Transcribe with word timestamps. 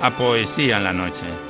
a 0.00 0.10
Poesía 0.10 0.78
en 0.78 0.84
la 0.84 0.92
Noche. 0.92 1.49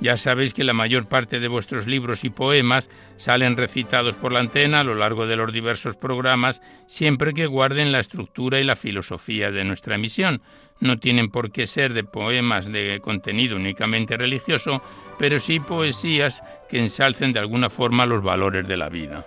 Ya 0.00 0.16
sabéis 0.16 0.52
que 0.52 0.64
la 0.64 0.74
mayor 0.74 1.08
parte 1.08 1.40
de 1.40 1.48
vuestros 1.48 1.86
libros 1.86 2.24
y 2.24 2.30
poemas 2.30 2.90
salen 3.16 3.56
recitados 3.56 4.14
por 4.16 4.32
la 4.32 4.40
antena 4.40 4.80
a 4.80 4.84
lo 4.84 4.94
largo 4.94 5.26
de 5.26 5.36
los 5.36 5.52
diversos 5.52 5.96
programas, 5.96 6.60
siempre 6.86 7.32
que 7.32 7.46
guarden 7.46 7.92
la 7.92 8.00
estructura 8.00 8.60
y 8.60 8.64
la 8.64 8.76
filosofía 8.76 9.50
de 9.50 9.64
nuestra 9.64 9.94
emisión 9.94 10.42
no 10.80 10.98
tienen 10.98 11.30
por 11.30 11.50
qué 11.50 11.66
ser 11.66 11.94
de 11.94 12.04
poemas 12.04 12.70
de 12.70 13.00
contenido 13.00 13.56
únicamente 13.56 14.16
religioso, 14.16 14.82
pero 15.18 15.38
sí 15.38 15.60
poesías 15.60 16.42
que 16.68 16.78
ensalcen 16.78 17.32
de 17.32 17.40
alguna 17.40 17.70
forma 17.70 18.06
los 18.06 18.22
valores 18.22 18.68
de 18.68 18.76
la 18.76 18.88
vida. 18.88 19.26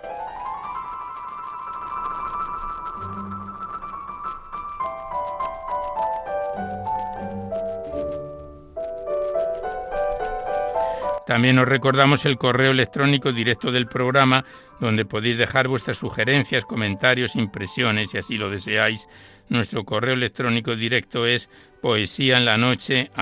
También 11.30 11.60
os 11.60 11.68
recordamos 11.68 12.26
el 12.26 12.38
correo 12.38 12.72
electrónico 12.72 13.30
directo 13.30 13.70
del 13.70 13.86
programa, 13.86 14.44
donde 14.80 15.04
podéis 15.04 15.38
dejar 15.38 15.68
vuestras 15.68 15.98
sugerencias, 15.98 16.64
comentarios, 16.64 17.36
impresiones, 17.36 18.10
si 18.10 18.18
así 18.18 18.36
lo 18.36 18.50
deseáis, 18.50 19.06
nuestro 19.48 19.84
correo 19.84 20.14
electrónico 20.14 20.74
directo 20.74 21.26
es 21.26 21.48
poesía 21.80 22.36
en 22.36 22.44
la 22.44 22.58
noche 22.58 23.12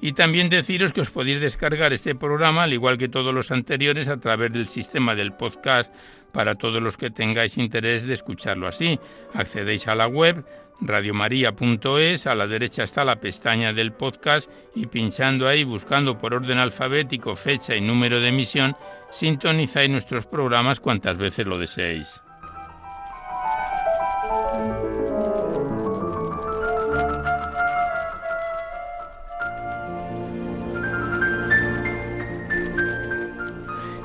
Y 0.00 0.12
también 0.12 0.48
deciros 0.48 0.94
que 0.94 1.02
os 1.02 1.10
podéis 1.10 1.42
descargar 1.42 1.92
este 1.92 2.14
programa, 2.14 2.62
al 2.62 2.72
igual 2.72 2.96
que 2.96 3.10
todos 3.10 3.34
los 3.34 3.50
anteriores, 3.50 4.08
a 4.08 4.18
través 4.18 4.54
del 4.54 4.66
sistema 4.66 5.14
del 5.14 5.34
podcast 5.34 5.94
para 6.32 6.54
todos 6.54 6.82
los 6.82 6.96
que 6.96 7.10
tengáis 7.10 7.58
interés 7.58 8.06
de 8.06 8.14
escucharlo 8.14 8.66
así. 8.66 8.98
Accedéis 9.34 9.86
a 9.86 9.94
la 9.94 10.06
web 10.06 10.46
radiomaria.es, 10.80 12.26
a 12.26 12.34
la 12.34 12.46
derecha 12.46 12.84
está 12.84 13.04
la 13.04 13.20
pestaña 13.20 13.72
del 13.72 13.92
podcast 13.92 14.50
y 14.74 14.86
pinchando 14.86 15.46
ahí, 15.46 15.64
buscando 15.64 16.18
por 16.18 16.34
orden 16.34 16.58
alfabético 16.58 17.36
fecha 17.36 17.76
y 17.76 17.80
número 17.80 18.20
de 18.20 18.28
emisión, 18.28 18.76
sintonizáis 19.10 19.90
nuestros 19.90 20.26
programas 20.26 20.80
cuantas 20.80 21.16
veces 21.16 21.46
lo 21.46 21.58
deseéis. 21.58 22.22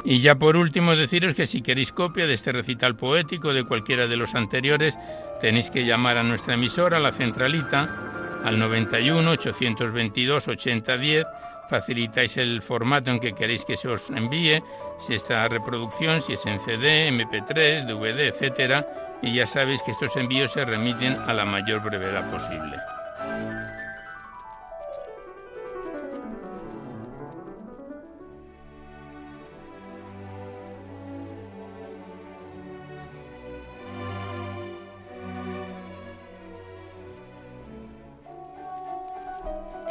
Y 0.10 0.22
ya 0.22 0.36
por 0.36 0.56
último 0.56 0.96
deciros 0.96 1.36
que 1.36 1.46
si 1.46 1.62
queréis 1.62 1.92
copia 1.92 2.26
de 2.26 2.34
este 2.34 2.54
recital 2.54 2.96
poético 2.96 3.52
de 3.52 3.66
cualquiera 3.66 4.08
de 4.08 4.16
los 4.16 4.36
anteriores, 4.36 4.98
tenéis 5.42 5.70
que 5.70 5.86
llamar 5.86 6.16
a 6.16 6.24
nuestra 6.24 6.54
emisora, 6.54 6.98
la 6.98 7.12
centralita, 7.12 8.40
al 8.42 8.58
91 8.58 9.30
822 9.30 10.48
8010. 10.48 11.26
Facilitáis 11.70 12.38
el 12.38 12.62
formato 12.62 13.12
en 13.12 13.20
que 13.20 13.34
queréis 13.34 13.66
que 13.66 13.76
se 13.76 13.90
os 13.90 14.10
envíe, 14.12 14.64
si 14.98 15.16
esta 15.16 15.46
reproducción, 15.50 16.22
si 16.22 16.34
es 16.34 16.46
en 16.46 16.62
CD, 16.62 17.10
MP3, 17.10 17.86
DVD, 17.86 18.30
etcétera, 18.30 18.88
y 19.22 19.34
ya 19.34 19.46
sabéis 19.46 19.84
que 19.84 19.92
estos 19.92 20.16
envíos 20.16 20.54
se 20.54 20.64
remiten 20.64 21.18
a 21.18 21.34
la 21.34 21.44
mayor 21.44 21.84
brevedad 21.84 22.32
posible. 22.32 22.78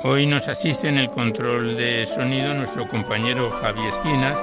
Hoy 0.04 0.26
nos 0.26 0.46
asiste 0.46 0.88
en 0.88 0.98
el 0.98 1.10
control 1.10 1.76
de 1.76 2.04
sonido 2.04 2.52
nuestro 2.52 2.86
compañero 2.86 3.50
Javi 3.50 3.86
Esquinas 3.86 4.38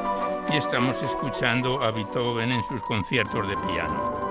y 0.51 0.57
estamos 0.57 1.01
escuchando 1.03 1.83
a 1.83 1.91
Beethoven 1.91 2.51
en 2.51 2.63
sus 2.63 2.81
conciertos 2.81 3.47
de 3.47 3.55
piano. 3.57 4.22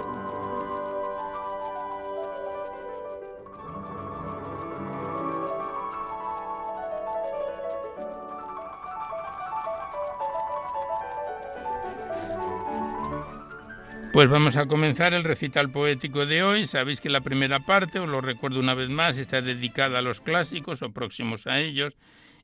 Pues 14.23 14.31
vamos 14.31 14.55
a 14.57 14.67
comenzar 14.67 15.15
el 15.15 15.25
recital 15.25 15.73
poético 15.73 16.27
de 16.27 16.45
hoy. 16.45 16.67
Sabéis 16.67 17.01
que 17.01 17.11
la 17.11 17.23
primera 17.23 17.67
parte, 17.67 17.99
os 17.99 18.09
lo 18.09 18.21
recuerdo 18.21 18.61
una 18.61 18.73
vez 18.73 18.89
más, 18.89 19.19
está 19.19 19.43
dedicada 19.43 19.99
a 19.99 20.03
los 20.03 20.21
clásicos 20.21 20.81
o 20.83 20.93
próximos 20.93 21.49
a 21.49 21.59
ellos. 21.59 21.97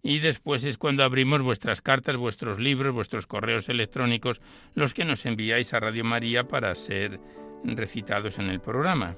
Y 0.02 0.18
después 0.18 0.64
es 0.64 0.76
cuando 0.76 1.04
abrimos 1.04 1.40
vuestras 1.40 1.80
cartas, 1.80 2.16
vuestros 2.16 2.58
libros, 2.58 2.92
vuestros 2.92 3.28
correos 3.28 3.68
electrónicos, 3.68 4.40
los 4.74 4.92
que 4.92 5.04
nos 5.04 5.24
enviáis 5.24 5.72
a 5.72 5.78
Radio 5.78 6.02
María 6.02 6.48
para 6.48 6.74
ser 6.74 7.20
recitados 7.62 8.40
en 8.40 8.48
el 8.50 8.58
programa. 8.58 9.14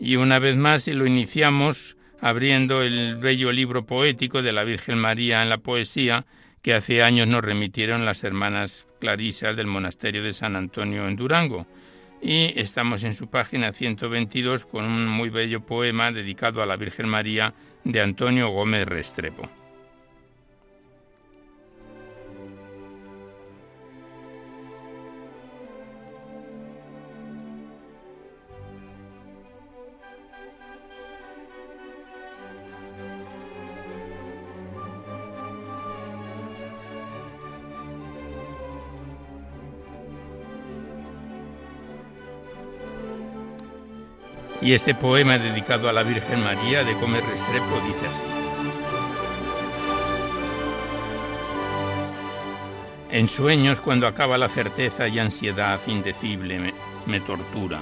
Y 0.00 0.16
una 0.16 0.38
vez 0.38 0.56
más 0.56 0.88
lo 0.88 1.06
iniciamos 1.06 1.98
abriendo 2.22 2.80
el 2.80 3.16
bello 3.16 3.52
libro 3.52 3.84
poético 3.84 4.40
de 4.40 4.52
la 4.52 4.64
Virgen 4.64 4.96
María 4.96 5.42
en 5.42 5.50
la 5.50 5.58
poesía 5.58 6.24
que 6.62 6.72
hace 6.72 7.02
años 7.02 7.28
nos 7.28 7.44
remitieron 7.44 8.06
las 8.06 8.24
hermanas 8.24 8.86
clarisas 9.00 9.56
del 9.56 9.66
monasterio 9.66 10.22
de 10.22 10.32
San 10.32 10.54
Antonio 10.54 11.08
en 11.08 11.16
Durango. 11.16 11.66
Y 12.22 12.52
estamos 12.60 13.02
en 13.02 13.14
su 13.14 13.28
página 13.28 13.72
122 13.72 14.64
con 14.66 14.84
un 14.84 15.08
muy 15.08 15.30
bello 15.30 15.60
poema 15.60 16.12
dedicado 16.12 16.62
a 16.62 16.66
la 16.66 16.76
Virgen 16.76 17.08
María 17.08 17.54
de 17.82 18.00
Antonio 18.00 18.50
Gómez 18.50 18.86
Restrepo. 18.86 19.59
Y 44.70 44.74
este 44.74 44.94
poema 44.94 45.36
dedicado 45.36 45.88
a 45.88 45.92
la 45.92 46.04
Virgen 46.04 46.44
María 46.44 46.84
de 46.84 46.94
Gómez 46.94 47.26
Restrepo 47.28 47.80
dice 47.88 48.06
así. 48.06 48.22
En 53.10 53.26
sueños, 53.26 53.80
cuando 53.80 54.06
acaba 54.06 54.38
la 54.38 54.46
certeza 54.46 55.08
y 55.08 55.18
ansiedad 55.18 55.80
indecible 55.88 56.60
me, 56.60 56.74
me, 57.04 57.18
tortura. 57.18 57.80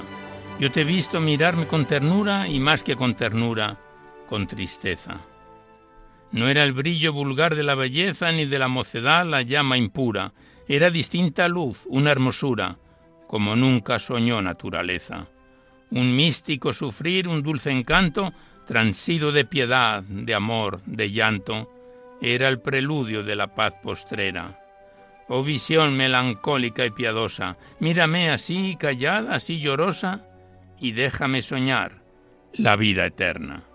Yo 0.58 0.73
te 0.73 0.81
he 0.81 0.85
visto 0.85 1.20
mirarme 1.20 1.67
con 1.67 1.85
ternura 1.85 2.49
y 2.49 2.58
más 2.58 2.82
que 2.82 2.96
con 2.96 3.14
ternura, 3.17 3.76
con 4.26 4.46
tristeza. 4.46 5.20
No 6.32 6.49
era 6.49 6.64
el 6.64 6.73
brillo 6.73 7.12
vulgar 7.12 7.55
de 7.55 7.64
la 7.64 7.75
belleza 7.75 8.32
ni 8.32 8.46
de 8.46 8.58
la 8.58 8.69
mocedad 8.69 9.26
la 9.26 9.43
llama 9.43 9.76
impura, 9.76 10.32
era 10.67 10.88
distinta 10.88 11.49
luz, 11.49 11.85
una 11.90 12.12
hermosura, 12.12 12.79
como 13.26 13.56
nunca 13.56 13.99
soñó 13.99 14.40
naturaleza 14.40 15.29
un 15.90 16.14
místico 16.14 16.73
sufrir, 16.73 17.29
un 17.29 17.43
dulce 17.43 17.70
encanto, 17.70 18.32
transido 18.67 19.32
de 19.32 19.44
piedad, 19.44 20.02
de 20.02 20.35
amor, 20.35 20.81
de 20.85 21.11
llanto, 21.11 21.70
era 22.20 22.49
el 22.49 22.61
preludio 22.61 23.23
de 23.23 23.37
la 23.37 23.55
paz 23.55 23.75
postrera. 23.82 24.58
Oh 25.29 25.43
visión 25.43 25.96
melancólica 25.96 26.85
y 26.87 26.90
piadosa, 26.90 27.56
mírame 27.81 28.31
así 28.31 28.76
callada, 28.79 29.35
así 29.35 29.61
llorosa, 29.61 30.25
y 30.81 30.93
déjame 30.93 31.43
soñar 31.43 32.02
la 32.52 32.76
vida 32.76 33.06
eterna. 33.06 33.68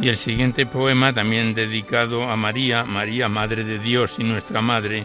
Y 0.00 0.08
el 0.08 0.16
siguiente 0.16 0.64
poema, 0.64 1.12
también 1.12 1.52
dedicado 1.52 2.30
a 2.30 2.36
María, 2.36 2.84
María, 2.84 3.28
Madre 3.28 3.64
de 3.64 3.78
Dios 3.78 4.18
y 4.18 4.24
nuestra 4.24 4.62
Madre, 4.62 5.04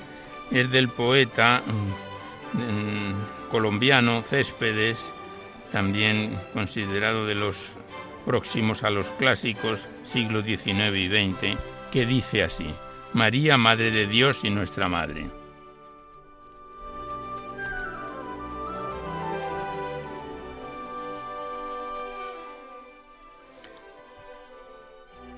es 0.51 0.71
del 0.71 0.87
poeta 0.87 1.61
mm, 1.65 3.51
colombiano 3.51 4.21
Céspedes, 4.21 5.13
también 5.73 6.39
considerado 6.53 7.25
de 7.25 7.35
los 7.35 7.73
próximos 8.25 8.83
a 8.83 8.89
los 8.89 9.09
clásicos, 9.11 9.89
siglo 10.03 10.41
XIX 10.41 10.95
y 10.95 11.07
XX, 11.09 11.59
que 11.91 12.05
dice 12.05 12.43
así, 12.43 12.67
María, 13.11 13.57
Madre 13.57 13.91
de 13.91 14.07
Dios 14.07 14.45
y 14.45 14.49
nuestra 14.49 14.87
Madre. 14.87 15.25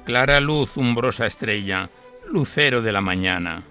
Clara 0.08 0.40
luz, 0.40 0.78
umbrosa 0.78 1.26
estrella, 1.26 1.90
lucero 2.32 2.82
de 2.82 2.94
la 2.94 3.02
mañana, 3.02 3.66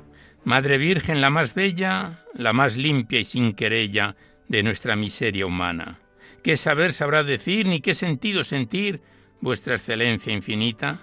Madre 0.44 0.76
Virgen 0.76 1.22
la 1.22 1.30
más 1.30 1.54
bella, 1.54 2.24
la 2.34 2.52
más 2.52 2.76
limpia 2.76 3.20
y 3.20 3.24
sin 3.24 3.54
querella 3.54 4.16
de 4.46 4.62
nuestra 4.62 4.96
miseria 4.96 5.46
humana. 5.46 5.98
¿Qué 6.44 6.58
saber 6.58 6.92
sabrá 6.92 7.22
decir 7.22 7.64
ni 7.64 7.80
qué 7.80 7.94
sentido 7.94 8.44
sentir 8.44 9.00
vuestra 9.40 9.76
excelencia 9.76 10.30
infinita? 10.30 10.98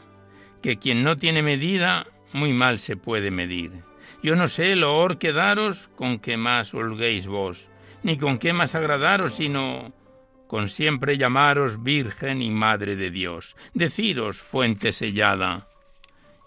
Que 0.61 0.77
quien 0.77 1.03
no 1.03 1.17
tiene 1.17 1.41
medida, 1.41 2.05
muy 2.31 2.53
mal 2.53 2.77
se 2.77 2.95
puede 2.95 3.31
medir. 3.31 3.71
Yo 4.21 4.35
no 4.35 4.47
sé 4.47 4.75
lo 4.75 4.95
or 4.95 5.17
que 5.17 5.33
daros 5.33 5.89
con 5.95 6.19
que 6.19 6.37
más 6.37 6.75
holguéis 6.75 7.25
vos, 7.25 7.71
ni 8.03 8.17
con 8.17 8.37
qué 8.37 8.53
más 8.53 8.75
agradaros, 8.75 9.33
sino 9.33 9.95
con 10.53 10.69
siempre 10.69 11.17
llamaros 11.17 11.81
Virgen 11.81 12.43
y 12.43 12.51
Madre 12.51 12.95
de 12.95 13.09
Dios, 13.09 13.57
deciros 13.73 14.39
fuente 14.39 14.91
sellada, 14.91 15.67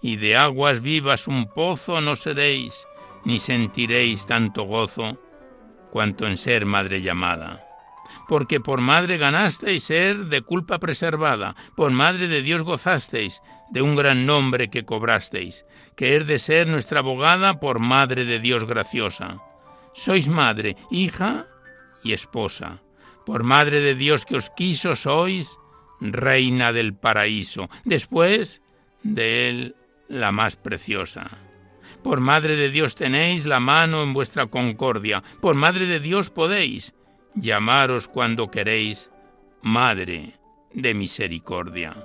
y 0.00 0.14
de 0.14 0.36
aguas 0.36 0.80
vivas 0.80 1.26
un 1.26 1.48
pozo 1.52 2.00
no 2.00 2.14
seréis, 2.14 2.86
ni 3.24 3.40
sentiréis 3.40 4.24
tanto 4.24 4.62
gozo 4.62 5.20
cuanto 5.90 6.28
en 6.28 6.36
ser 6.36 6.66
madre 6.66 7.02
llamada. 7.02 7.66
Porque 8.28 8.60
por 8.60 8.80
madre 8.80 9.18
ganasteis 9.18 9.82
ser 9.82 10.26
de 10.26 10.40
culpa 10.40 10.78
preservada, 10.78 11.56
por 11.74 11.90
madre 11.90 12.28
de 12.28 12.42
Dios 12.42 12.62
gozasteis 12.62 13.42
de 13.72 13.82
un 13.82 13.96
gran 13.96 14.24
nombre 14.24 14.70
que 14.70 14.84
cobrasteis, 14.84 15.66
que 15.96 16.16
es 16.16 16.28
de 16.28 16.38
ser 16.38 16.68
nuestra 16.68 17.00
abogada 17.00 17.58
por 17.58 17.80
madre 17.80 18.24
de 18.24 18.38
Dios 18.38 18.66
graciosa. 18.66 19.42
Sois 19.94 20.28
madre, 20.28 20.76
hija 20.92 21.48
y 22.04 22.12
esposa 22.12 22.82
por 23.26 23.42
Madre 23.42 23.80
de 23.80 23.96
Dios 23.96 24.24
que 24.24 24.36
os 24.36 24.48
quiso 24.50 24.94
sois 24.94 25.58
reina 26.00 26.72
del 26.72 26.94
paraíso, 26.94 27.68
después 27.84 28.62
de 29.02 29.48
él 29.48 29.74
la 30.08 30.30
más 30.30 30.54
preciosa. 30.54 31.26
Por 32.04 32.20
Madre 32.20 32.54
de 32.54 32.70
Dios 32.70 32.94
tenéis 32.94 33.44
la 33.44 33.58
mano 33.58 34.04
en 34.04 34.14
vuestra 34.14 34.46
concordia, 34.46 35.24
por 35.42 35.56
Madre 35.56 35.86
de 35.86 35.98
Dios 35.98 36.30
podéis 36.30 36.94
llamaros 37.34 38.06
cuando 38.06 38.48
queréis 38.48 39.10
Madre 39.60 40.38
de 40.72 40.94
misericordia. 40.94 41.96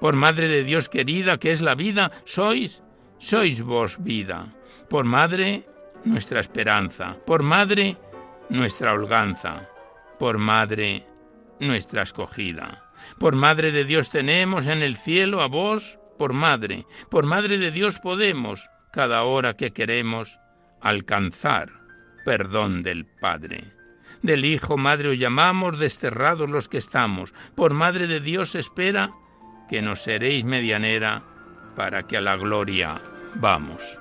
Por 0.00 0.16
Madre 0.16 0.48
de 0.48 0.64
Dios 0.64 0.88
querida, 0.88 1.36
que 1.36 1.52
es 1.52 1.60
la 1.60 1.74
vida, 1.74 2.10
sois, 2.24 2.82
sois 3.18 3.60
vos 3.60 4.02
vida. 4.02 4.56
Por 4.88 5.04
Madre, 5.04 5.68
nuestra 6.06 6.40
esperanza. 6.40 7.18
Por 7.26 7.42
Madre, 7.42 7.98
nuestra 8.48 8.94
holganza 8.94 9.68
por 10.24 10.38
Madre 10.38 11.06
nuestra 11.60 12.00
escogida. 12.00 12.90
Por 13.18 13.34
Madre 13.34 13.72
de 13.72 13.84
Dios 13.84 14.08
tenemos 14.08 14.66
en 14.66 14.80
el 14.80 14.96
cielo 14.96 15.42
a 15.42 15.48
vos, 15.48 15.98
por 16.16 16.32
Madre, 16.32 16.86
por 17.10 17.26
Madre 17.26 17.58
de 17.58 17.70
Dios 17.70 17.98
podemos, 17.98 18.70
cada 18.90 19.24
hora 19.24 19.54
que 19.54 19.74
queremos, 19.74 20.40
alcanzar 20.80 21.72
perdón 22.24 22.82
del 22.82 23.04
Padre. 23.04 23.74
Del 24.22 24.46
Hijo 24.46 24.78
Madre 24.78 25.10
os 25.10 25.18
llamamos, 25.18 25.78
desterrados 25.78 26.48
los 26.48 26.70
que 26.70 26.78
estamos, 26.78 27.34
por 27.54 27.74
Madre 27.74 28.06
de 28.06 28.20
Dios 28.20 28.54
espera 28.54 29.12
que 29.68 29.82
nos 29.82 30.00
seréis 30.00 30.46
medianera 30.46 31.22
para 31.76 32.04
que 32.04 32.16
a 32.16 32.22
la 32.22 32.36
gloria 32.36 32.98
vamos. 33.34 33.98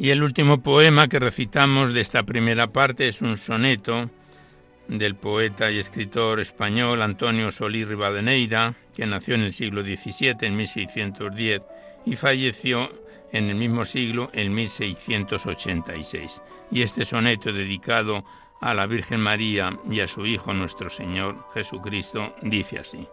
Y 0.00 0.08
el 0.12 0.22
último 0.22 0.62
poema 0.62 1.08
que 1.08 1.18
recitamos 1.18 1.92
de 1.92 2.00
esta 2.00 2.22
primera 2.22 2.68
parte 2.68 3.06
es 3.06 3.20
un 3.20 3.36
soneto 3.36 4.08
del 4.88 5.14
poeta 5.14 5.70
y 5.70 5.76
escritor 5.76 6.40
español 6.40 7.02
Antonio 7.02 7.52
Solís 7.52 7.86
Rivadeneira, 7.86 8.76
que 8.94 9.04
nació 9.04 9.34
en 9.34 9.42
el 9.42 9.52
siglo 9.52 9.82
XVII, 9.82 10.36
en 10.40 10.56
1610, 10.56 11.60
y 12.06 12.16
falleció 12.16 12.88
en 13.30 13.50
el 13.50 13.56
mismo 13.56 13.84
siglo, 13.84 14.30
en 14.32 14.54
1686. 14.54 16.40
Y 16.70 16.80
este 16.80 17.04
soneto 17.04 17.52
dedicado 17.52 18.24
a 18.62 18.72
la 18.72 18.86
Virgen 18.86 19.20
María 19.20 19.78
y 19.90 20.00
a 20.00 20.08
su 20.08 20.24
Hijo 20.24 20.54
nuestro 20.54 20.88
Señor 20.88 21.44
Jesucristo 21.52 22.34
dice 22.40 22.78
así. 22.78 23.06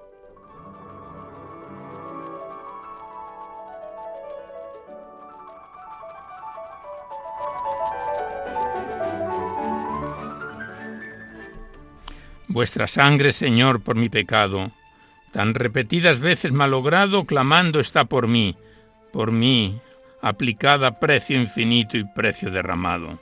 Vuestra 12.58 12.88
sangre, 12.88 13.34
Señor, 13.34 13.82
por 13.82 13.96
mi 13.96 14.10
pecado, 14.10 14.72
tan 15.32 15.54
repetidas 15.54 16.20
veces 16.20 16.52
malogrado, 16.52 17.26
clamando 17.26 17.80
está 17.80 18.06
por 18.06 18.28
mí, 18.28 18.58
por 19.14 19.32
mí, 19.32 19.80
aplicada 20.24 21.00
precio 21.00 21.40
infinito 21.40 21.98
y 21.98 22.04
precio 22.04 22.50
derramado. 22.50 23.20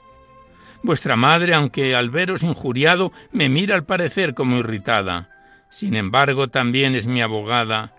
Vuestra 0.84 1.18
madre, 1.18 1.54
aunque 1.54 1.98
al 1.98 2.12
veros 2.12 2.44
injuriado, 2.44 3.12
me 3.34 3.50
mira 3.50 3.76
al 3.76 3.84
parecer 3.84 4.36
como 4.36 4.56
irritada. 4.56 5.28
Sin 5.70 5.96
embargo, 5.96 6.48
también 6.48 6.96
es 6.96 7.06
mi 7.06 7.22
abogada, 7.22 7.94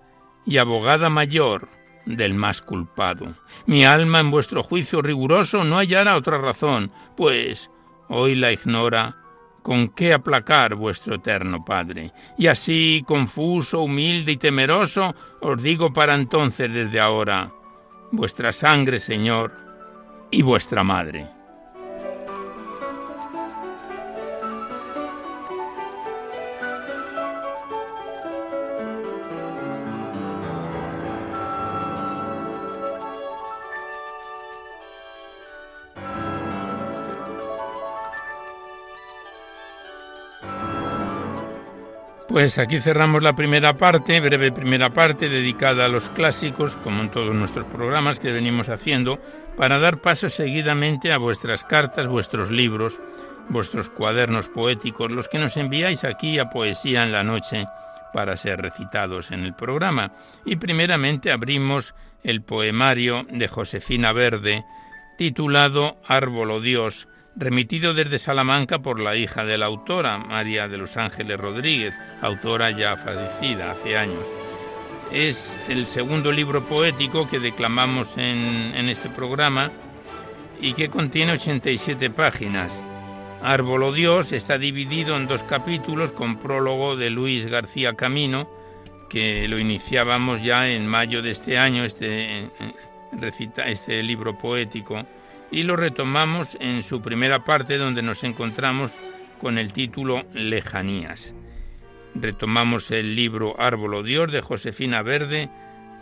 y 0.47 0.57
abogada 0.57 1.11
mayor 1.11 1.69
del 2.07 2.33
más 2.33 2.63
culpado. 2.63 3.35
Mi 3.67 3.85
alma 3.85 4.21
en 4.21 4.31
vuestro 4.31 4.63
juicio 4.63 5.03
riguroso 5.03 5.65
no 5.65 5.77
hallará 5.77 6.17
otra 6.17 6.39
razón, 6.39 6.93
pues 7.15 7.71
hoy 8.09 8.37
la 8.37 8.53
ignora 8.53 9.17
con 9.67 9.89
qué 9.89 10.13
aplacar 10.13 10.77
vuestro 10.77 11.17
eterno 11.17 11.65
Padre. 11.65 12.13
Y 12.39 12.47
así, 12.47 13.03
confuso, 13.05 13.81
humilde 13.81 14.31
y 14.31 14.37
temeroso, 14.37 15.13
os 15.41 15.61
digo 15.61 15.93
para 15.93 16.15
entonces 16.15 16.73
desde 16.73 17.01
ahora, 17.01 17.53
vuestra 18.13 18.53
sangre, 18.53 19.01
Señor, 19.01 19.51
y 20.31 20.43
vuestra 20.43 20.85
madre. 20.85 21.36
Pues 42.37 42.59
aquí 42.59 42.83
cerramos 42.83 43.23
la 43.23 43.35
primera 43.35 43.79
parte, 43.79 44.21
breve 44.21 44.53
primera 44.53 44.91
parte, 44.91 45.31
dedicada 45.31 45.87
a 45.87 45.89
los 45.89 46.11
clásicos, 46.11 46.77
como 46.77 47.01
en 47.01 47.11
todos 47.11 47.35
nuestros 47.35 47.65
programas 47.65 48.21
que 48.21 48.31
venimos 48.31 48.69
haciendo, 48.69 49.19
para 49.57 49.79
dar 49.79 50.03
paso 50.03 50.29
seguidamente 50.29 51.15
a 51.15 51.17
vuestras 51.17 51.65
cartas, 51.65 52.09
vuestros 52.09 52.51
libros, 52.51 53.01
vuestros 53.49 53.89
cuadernos 53.89 54.49
poéticos, 54.49 55.11
los 55.11 55.29
que 55.29 55.39
nos 55.39 55.57
enviáis 55.57 56.05
aquí 56.05 56.39
a 56.39 56.51
Poesía 56.51 57.05
en 57.05 57.13
la 57.13 57.25
Noche 57.25 57.69
para 58.13 58.37
ser 58.37 58.61
recitados 58.61 59.31
en 59.31 59.43
el 59.43 59.55
programa. 59.55 60.13
Y 60.45 60.57
primeramente 60.57 61.33
abrimos 61.33 61.95
el 62.23 62.43
poemario 62.43 63.25
de 63.31 63.49
Josefina 63.49 64.13
Verde, 64.13 64.63
titulado 65.17 65.97
Árbol 66.07 66.51
o 66.51 66.61
Dios, 66.61 67.09
remitido 67.37 67.93
desde 67.93 68.19
Salamanca 68.19 68.79
por 68.79 68.99
la 68.99 69.15
hija 69.15 69.45
de 69.45 69.59
la 69.59 69.67
autora, 69.67 70.19
María 70.19 70.69
de 70.69 70.79
los 70.79 70.97
Ángeles 70.97 71.39
Rodríguez, 71.39 71.95
autora 72.23 72.71
ya 72.71 72.97
fallecida 72.97 73.71
hace 73.71 73.97
años. 73.97 74.33
Es 75.13 75.59
el 75.69 75.87
segundo 75.87 76.33
libro 76.33 76.65
poético 76.65 77.29
que 77.29 77.39
declamamos 77.39 78.17
en, 78.17 78.73
en 78.75 78.89
este 78.89 79.11
programa 79.11 79.71
y 80.61 80.73
que 80.73 80.89
contiene 80.89 81.33
87 81.33 82.11
páginas. 82.11 82.83
Árbol 83.43 83.83
o 83.85 83.93
Dios 83.93 84.33
está 84.33 84.57
dividido 84.59 85.15
en 85.15 85.29
dos 85.29 85.43
capítulos 85.43 86.13
con 86.13 86.39
prólogo 86.39 86.97
de 86.97 87.11
Luis 87.11 87.47
García 87.47 87.95
Camino, 87.95 88.49
que 89.11 89.47
lo 89.47 89.59
iniciábamos 89.59 90.43
ya 90.43 90.69
en 90.69 90.87
mayo 90.87 91.23
de 91.23 91.31
este 91.31 91.59
año, 91.59 91.85
este, 91.85 92.51
este 93.67 94.03
libro 94.03 94.37
poético 94.37 95.07
y 95.51 95.63
lo 95.63 95.77
retomamos 95.77 96.57
en 96.61 96.83
su 96.83 97.01
primera 97.01 97.45
parte 97.45 97.79
donde 97.79 98.03
nos 98.03 98.25
encontramos 98.25 98.93
con 99.41 99.59
el 99.59 99.73
título 99.73 100.25
Lejanías. 100.33 101.35
Retomamos 102.15 102.91
el 102.91 103.15
libro 103.15 103.61
Árbol 103.61 103.95
o 103.95 104.03
Dios 104.03 104.33
de 104.33 104.41
Josefina 104.41 105.03
Verde 105.03 105.51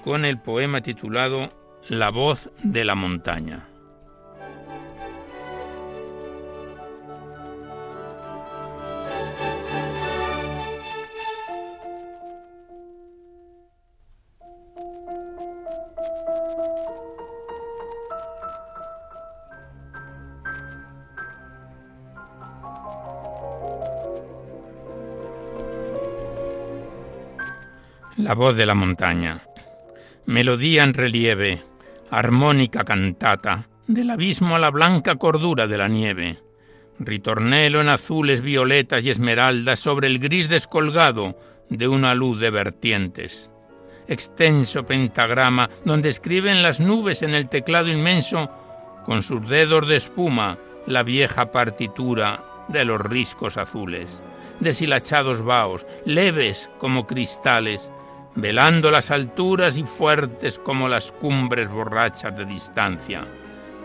con 0.03 0.25
el 0.25 0.39
poema 0.39 0.81
titulado 0.81 1.51
La 1.89 2.11
voz 2.11 2.51
de 2.63 2.85
la 2.85 2.95
montaña. 2.95 3.67
La 28.25 28.33
voz 28.33 28.57
de 28.57 28.65
la 28.65 28.75
montaña. 28.75 29.43
Melodía 30.25 30.83
en 30.83 30.95
relieve, 30.95 31.63
armónica 32.11 32.83
cantata, 32.83 33.69
del 33.87 34.09
abismo 34.09 34.57
a 34.57 34.59
la 34.59 34.71
blanca 34.71 35.17
cordura 35.17 35.67
de 35.67 35.77
la 35.77 35.89
nieve. 35.89 36.39
Ritornelo 36.99 37.83
en 37.83 37.91
azules, 37.91 38.41
violetas 38.41 39.05
y 39.05 39.11
esmeraldas 39.11 39.79
sobre 39.81 40.07
el 40.07 40.21
gris 40.21 40.49
descolgado 40.49 41.37
de 41.69 41.87
una 41.87 42.15
luz 42.15 42.41
de 42.41 42.49
vertientes. 42.49 43.51
Extenso 44.09 44.87
pentagrama 44.87 45.69
donde 45.85 46.09
escriben 46.09 46.63
las 46.63 46.81
nubes 46.81 47.21
en 47.21 47.35
el 47.35 47.51
teclado 47.51 47.89
inmenso 47.89 48.51
con 49.05 49.23
sus 49.23 49.47
dedos 49.51 49.87
de 49.87 49.97
espuma 49.97 50.57
la 50.87 51.03
vieja 51.03 51.53
partitura 51.53 52.43
de 52.69 52.87
los 52.87 53.03
riscos 53.03 53.59
azules, 53.59 54.23
deshilachados 54.61 55.43
vaos, 55.43 55.87
leves 56.07 56.71
como 56.79 57.07
cristales, 57.07 57.93
velando 58.35 58.91
las 58.91 59.11
alturas 59.11 59.79
y 59.79 59.85
fuertes 59.85 60.59
como 60.59 60.89
las 60.89 61.13
cumbres 61.13 61.69
borrachas 61.71 62.37
de 62.37 62.45
distancia, 62.45 63.25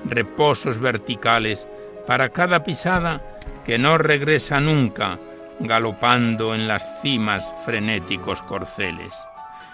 reposos 0.06 0.80
verticales 0.80 1.68
para 2.08 2.30
cada 2.30 2.64
pisada 2.64 3.22
que 3.64 3.78
no 3.78 3.98
regresa 3.98 4.60
nunca, 4.60 5.20
galopando 5.60 6.56
en 6.56 6.68
las 6.68 7.02
cimas 7.02 7.54
frenéticos 7.66 8.42
corceles. 8.44 9.28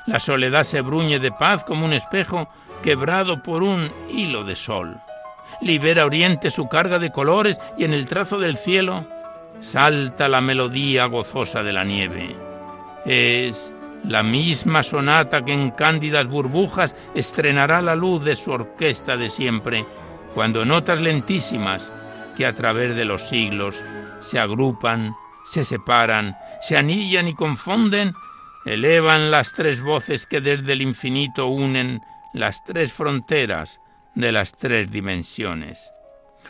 La 0.07 0.19
soledad 0.19 0.63
se 0.63 0.81
bruñe 0.81 1.19
de 1.19 1.31
paz 1.31 1.63
como 1.63 1.85
un 1.85 1.93
espejo 1.93 2.47
quebrado 2.83 3.41
por 3.41 3.63
un 3.63 3.91
hilo 4.09 4.43
de 4.43 4.55
sol. 4.55 4.99
Libera 5.61 6.05
Oriente 6.05 6.51
su 6.51 6.67
carga 6.67 6.99
de 6.99 7.11
colores 7.11 7.59
y 7.77 7.85
en 7.85 7.93
el 7.93 8.07
trazo 8.07 8.39
del 8.39 8.57
cielo 8.57 9.05
salta 9.61 10.27
la 10.27 10.41
melodía 10.41 11.05
gozosa 11.05 11.63
de 11.63 11.73
la 11.73 11.83
nieve. 11.83 12.35
Es 13.05 13.73
la 14.07 14.23
misma 14.23 14.83
sonata 14.83 15.43
que 15.43 15.53
en 15.53 15.71
cándidas 15.71 16.27
burbujas 16.27 16.95
estrenará 17.15 17.81
la 17.81 17.95
luz 17.95 18.23
de 18.23 18.35
su 18.35 18.51
orquesta 18.51 19.17
de 19.17 19.29
siempre, 19.29 19.85
cuando 20.33 20.65
notas 20.65 21.01
lentísimas 21.01 21.91
que 22.35 22.45
a 22.45 22.53
través 22.53 22.95
de 22.95 23.05
los 23.05 23.27
siglos 23.27 23.83
se 24.19 24.39
agrupan, 24.39 25.15
se 25.43 25.63
separan, 25.63 26.37
se 26.61 26.77
anillan 26.77 27.27
y 27.27 27.35
confunden, 27.35 28.13
elevan 28.65 29.31
las 29.31 29.53
tres 29.53 29.81
voces 29.81 30.25
que 30.25 30.41
desde 30.41 30.73
el 30.73 30.81
infinito 30.81 31.47
unen 31.47 32.01
las 32.33 32.63
tres 32.63 32.91
fronteras 32.93 33.79
de 34.15 34.31
las 34.31 34.51
tres 34.51 34.91
dimensiones. 34.91 35.91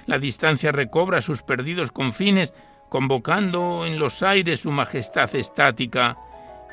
La 0.07 0.19
distancia 0.19 0.71
recobra 0.71 1.21
sus 1.21 1.41
perdidos 1.41 1.91
confines, 1.91 2.53
convocando 2.89 3.85
en 3.85 3.99
los 3.99 4.23
aires 4.23 4.61
su 4.61 4.71
majestad 4.71 5.33
estática, 5.35 6.17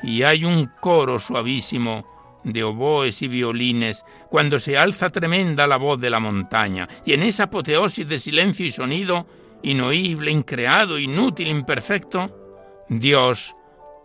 y 0.03 0.23
hay 0.23 0.45
un 0.45 0.69
coro 0.79 1.17
suavísimo 1.17 2.41
de 2.43 2.63
oboes 2.63 3.21
y 3.21 3.27
violines 3.27 4.03
cuando 4.29 4.59
se 4.59 4.77
alza 4.77 5.09
tremenda 5.09 5.65
la 5.65 5.77
voz 5.77 5.99
de 6.01 6.09
la 6.09 6.19
montaña, 6.19 6.87
y 7.05 7.13
en 7.13 7.23
esa 7.23 7.43
apoteosis 7.43 8.07
de 8.07 8.19
silencio 8.19 8.65
y 8.65 8.71
sonido, 8.71 9.25
inoíble, 9.63 10.31
increado, 10.31 10.99
inútil, 10.99 11.47
imperfecto, 11.47 12.85
Dios 12.89 13.55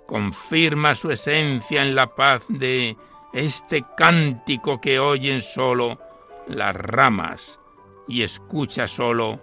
confirma 0.07 0.95
su 0.95 1.11
esencia 1.11 1.83
en 1.83 1.95
la 1.95 2.14
paz 2.14 2.47
de 2.49 2.97
este 3.33 3.85
cántico 3.97 4.81
que 4.81 4.99
oyen 4.99 5.43
solo 5.43 5.99
las 6.47 6.75
ramas 6.75 7.61
y 8.07 8.23
escucha 8.23 8.87
solo 8.87 9.40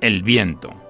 el 0.00 0.22
viento. 0.22 0.89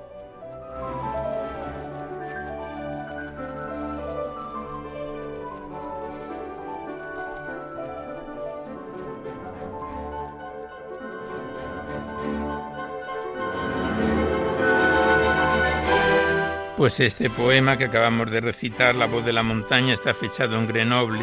Pues 16.80 16.98
este 16.98 17.28
poema 17.28 17.76
que 17.76 17.84
acabamos 17.84 18.30
de 18.30 18.40
recitar, 18.40 18.94
La 18.94 19.04
voz 19.04 19.22
de 19.22 19.34
la 19.34 19.42
montaña, 19.42 19.92
está 19.92 20.14
fechado 20.14 20.56
en 20.56 20.66
Grenoble 20.66 21.20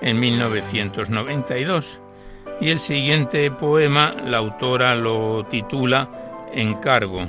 en 0.00 0.18
1992. 0.18 2.00
Y 2.62 2.70
el 2.70 2.78
siguiente 2.78 3.50
poema, 3.50 4.14
la 4.24 4.38
autora 4.38 4.94
lo 4.94 5.44
titula 5.50 6.48
Encargo. 6.50 7.28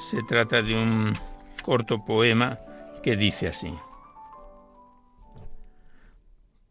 Se 0.00 0.24
trata 0.24 0.62
de 0.62 0.74
un 0.74 1.16
corto 1.62 2.04
poema 2.04 2.58
que 3.04 3.14
dice 3.14 3.46
así. 3.46 3.72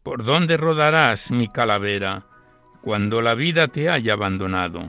¿Por 0.02 0.22
dónde 0.22 0.58
rodarás, 0.58 1.30
mi 1.30 1.48
calavera, 1.48 2.26
cuando 2.82 3.22
la 3.22 3.34
vida 3.34 3.68
te 3.68 3.88
haya 3.88 4.12
abandonado? 4.12 4.84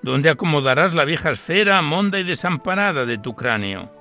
¿Dónde 0.00 0.30
acomodarás 0.30 0.94
la 0.94 1.04
vieja 1.04 1.32
esfera 1.32 1.82
monda 1.82 2.18
y 2.18 2.24
desamparada 2.24 3.04
de 3.04 3.18
tu 3.18 3.34
cráneo? 3.34 3.95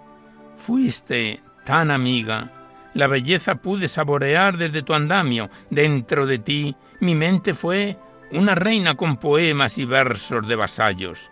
Fuiste 0.57 1.41
tan 1.65 1.91
amiga, 1.91 2.51
la 2.93 3.07
belleza 3.07 3.55
pude 3.55 3.87
saborear 3.87 4.57
desde 4.57 4.81
tu 4.81 4.93
andamio. 4.93 5.49
Dentro 5.69 6.25
de 6.25 6.39
ti 6.39 6.75
mi 7.01 7.13
mente 7.13 7.53
fue 7.53 7.97
una 8.31 8.55
reina 8.55 8.95
con 8.95 9.17
poemas 9.17 9.77
y 9.77 9.85
versos 9.85 10.47
de 10.47 10.55
vasallos. 10.55 11.29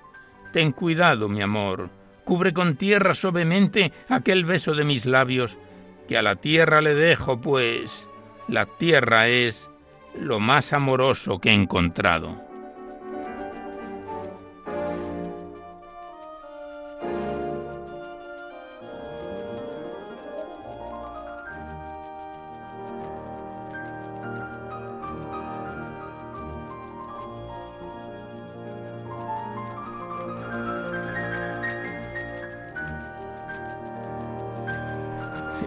Ten 0.52 0.72
cuidado, 0.72 1.30
mi 1.30 1.42
amor, 1.42 1.90
cubre 2.26 2.54
con 2.54 2.76
tierra 2.76 3.14
suavemente 3.14 3.92
aquel 4.10 4.46
beso 4.46 4.74
de 4.76 4.84
mis 4.84 5.06
labios, 5.06 5.58
que 6.08 6.18
a 6.18 6.22
la 6.22 6.36
tierra 6.36 6.82
le 6.82 6.94
dejo, 6.94 7.40
pues 7.40 8.10
la 8.48 8.66
tierra 8.66 9.28
es 9.28 9.72
lo 10.20 10.40
más 10.40 10.74
amoroso 10.74 11.40
que 11.40 11.50
he 11.50 11.54
encontrado. 11.54 12.53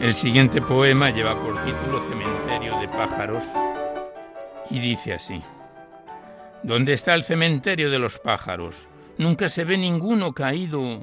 El 0.07 0.15
siguiente 0.15 0.63
poema 0.63 1.11
lleva 1.11 1.35
por 1.35 1.61
título 1.65 2.01
Cementerio 2.01 2.79
de 2.79 2.87
pájaros 2.87 3.43
y 4.71 4.79
dice 4.79 5.15
así. 5.15 5.43
¿Dónde 6.63 6.93
está 6.93 7.13
el 7.15 7.25
cementerio 7.25 7.91
de 7.91 7.99
los 7.99 8.21
pájaros? 8.21 8.87
Nunca 9.19 9.49
se 9.49 9.65
ve 9.65 9.77
ninguno 9.77 10.33
caído, 10.33 11.01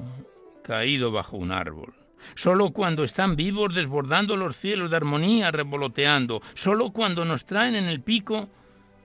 caído 0.64 1.12
bajo 1.12 1.36
un 1.36 1.52
árbol. 1.52 1.94
Solo 2.34 2.72
cuando 2.72 3.04
están 3.04 3.36
vivos 3.36 3.76
desbordando 3.76 4.38
los 4.38 4.56
cielos 4.56 4.90
de 4.90 4.96
armonía, 4.96 5.52
revoloteando. 5.52 6.42
Solo 6.54 6.92
cuando 6.92 7.26
nos 7.26 7.44
traen 7.44 7.76
en 7.76 7.90
el 7.90 8.00
pico 8.00 8.48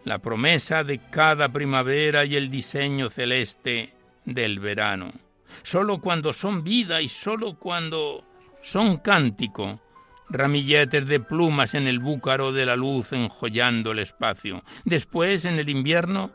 la 0.05 0.21
promesa 0.21 0.85
de 0.85 1.01
cada 1.11 1.49
primavera 1.49 2.25
y 2.25 2.37
el 2.37 2.51
diseño 2.51 3.09
celeste 3.09 3.95
del 4.25 4.61
verano. 4.61 5.11
Solo 5.65 6.01
cuando 6.01 6.33
son 6.33 6.63
vida 6.63 7.03
y 7.03 7.09
solo 7.09 7.59
cuando 7.59 8.23
son 8.61 8.99
cántico, 8.99 9.81
ramilletes 10.31 11.07
de 11.07 11.21
plumas 11.21 11.75
en 11.75 11.87
el 11.87 11.99
búcaro 11.99 12.53
de 12.53 12.67
la 12.67 12.77
luz 12.77 13.13
enjollando 13.13 13.93
el 13.93 14.01
espacio. 14.01 14.63
Después, 14.85 15.45
en 15.45 15.59
el 15.59 15.69
invierno, 15.69 16.33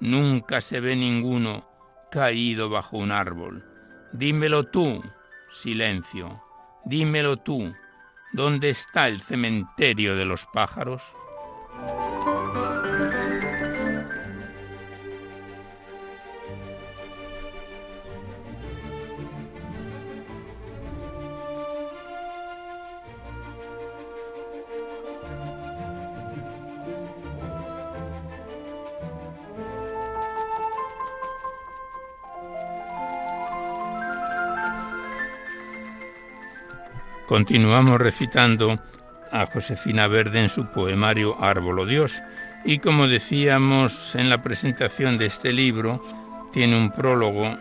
nunca 0.00 0.60
se 0.60 0.80
ve 0.80 0.96
ninguno 0.96 1.68
caído 2.10 2.68
bajo 2.68 2.98
un 2.98 3.10
árbol. 3.10 3.64
Dímelo 4.12 4.64
tú, 4.64 5.02
silencio, 5.50 6.42
dímelo 6.84 7.38
tú, 7.38 7.72
¿dónde 8.32 8.70
está 8.70 9.08
el 9.08 9.22
cementerio 9.22 10.16
de 10.16 10.26
los 10.26 10.46
pájaros? 10.52 11.02
Continuamos 37.32 37.98
recitando 37.98 38.78
a 39.30 39.46
Josefina 39.46 40.06
Verde 40.06 40.38
en 40.38 40.50
su 40.50 40.66
poemario 40.66 41.42
Árbolo 41.42 41.86
Dios. 41.86 42.20
Y 42.62 42.78
como 42.78 43.08
decíamos 43.08 44.14
en 44.16 44.28
la 44.28 44.42
presentación 44.42 45.16
de 45.16 45.24
este 45.24 45.50
libro, 45.50 46.04
tiene 46.52 46.76
un 46.76 46.90
prólogo 46.90 47.56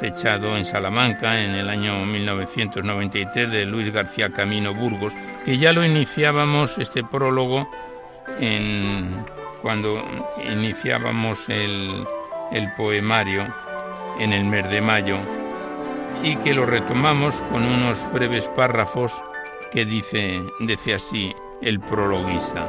fechado 0.00 0.56
en 0.56 0.64
Salamanca 0.64 1.42
en 1.42 1.56
el 1.56 1.68
año 1.68 2.06
1993 2.06 3.50
de 3.50 3.66
Luis 3.66 3.92
García 3.92 4.30
Camino 4.30 4.72
Burgos, 4.72 5.12
que 5.44 5.58
ya 5.58 5.72
lo 5.72 5.84
iniciábamos 5.84 6.78
este 6.78 7.02
prólogo 7.02 7.68
en, 8.38 9.24
cuando 9.60 10.04
iniciábamos 10.48 11.48
el, 11.48 12.06
el 12.52 12.72
poemario 12.74 13.42
en 14.20 14.32
el 14.32 14.44
mes 14.44 14.70
de 14.70 14.80
mayo 14.80 15.18
y 16.22 16.36
que 16.36 16.54
lo 16.54 16.66
retomamos 16.66 17.36
con 17.52 17.64
unos 17.64 18.10
breves 18.12 18.46
párrafos 18.48 19.12
que 19.70 19.84
dice, 19.84 20.42
dice 20.60 20.94
así 20.94 21.34
el 21.60 21.80
prologuista. 21.80 22.68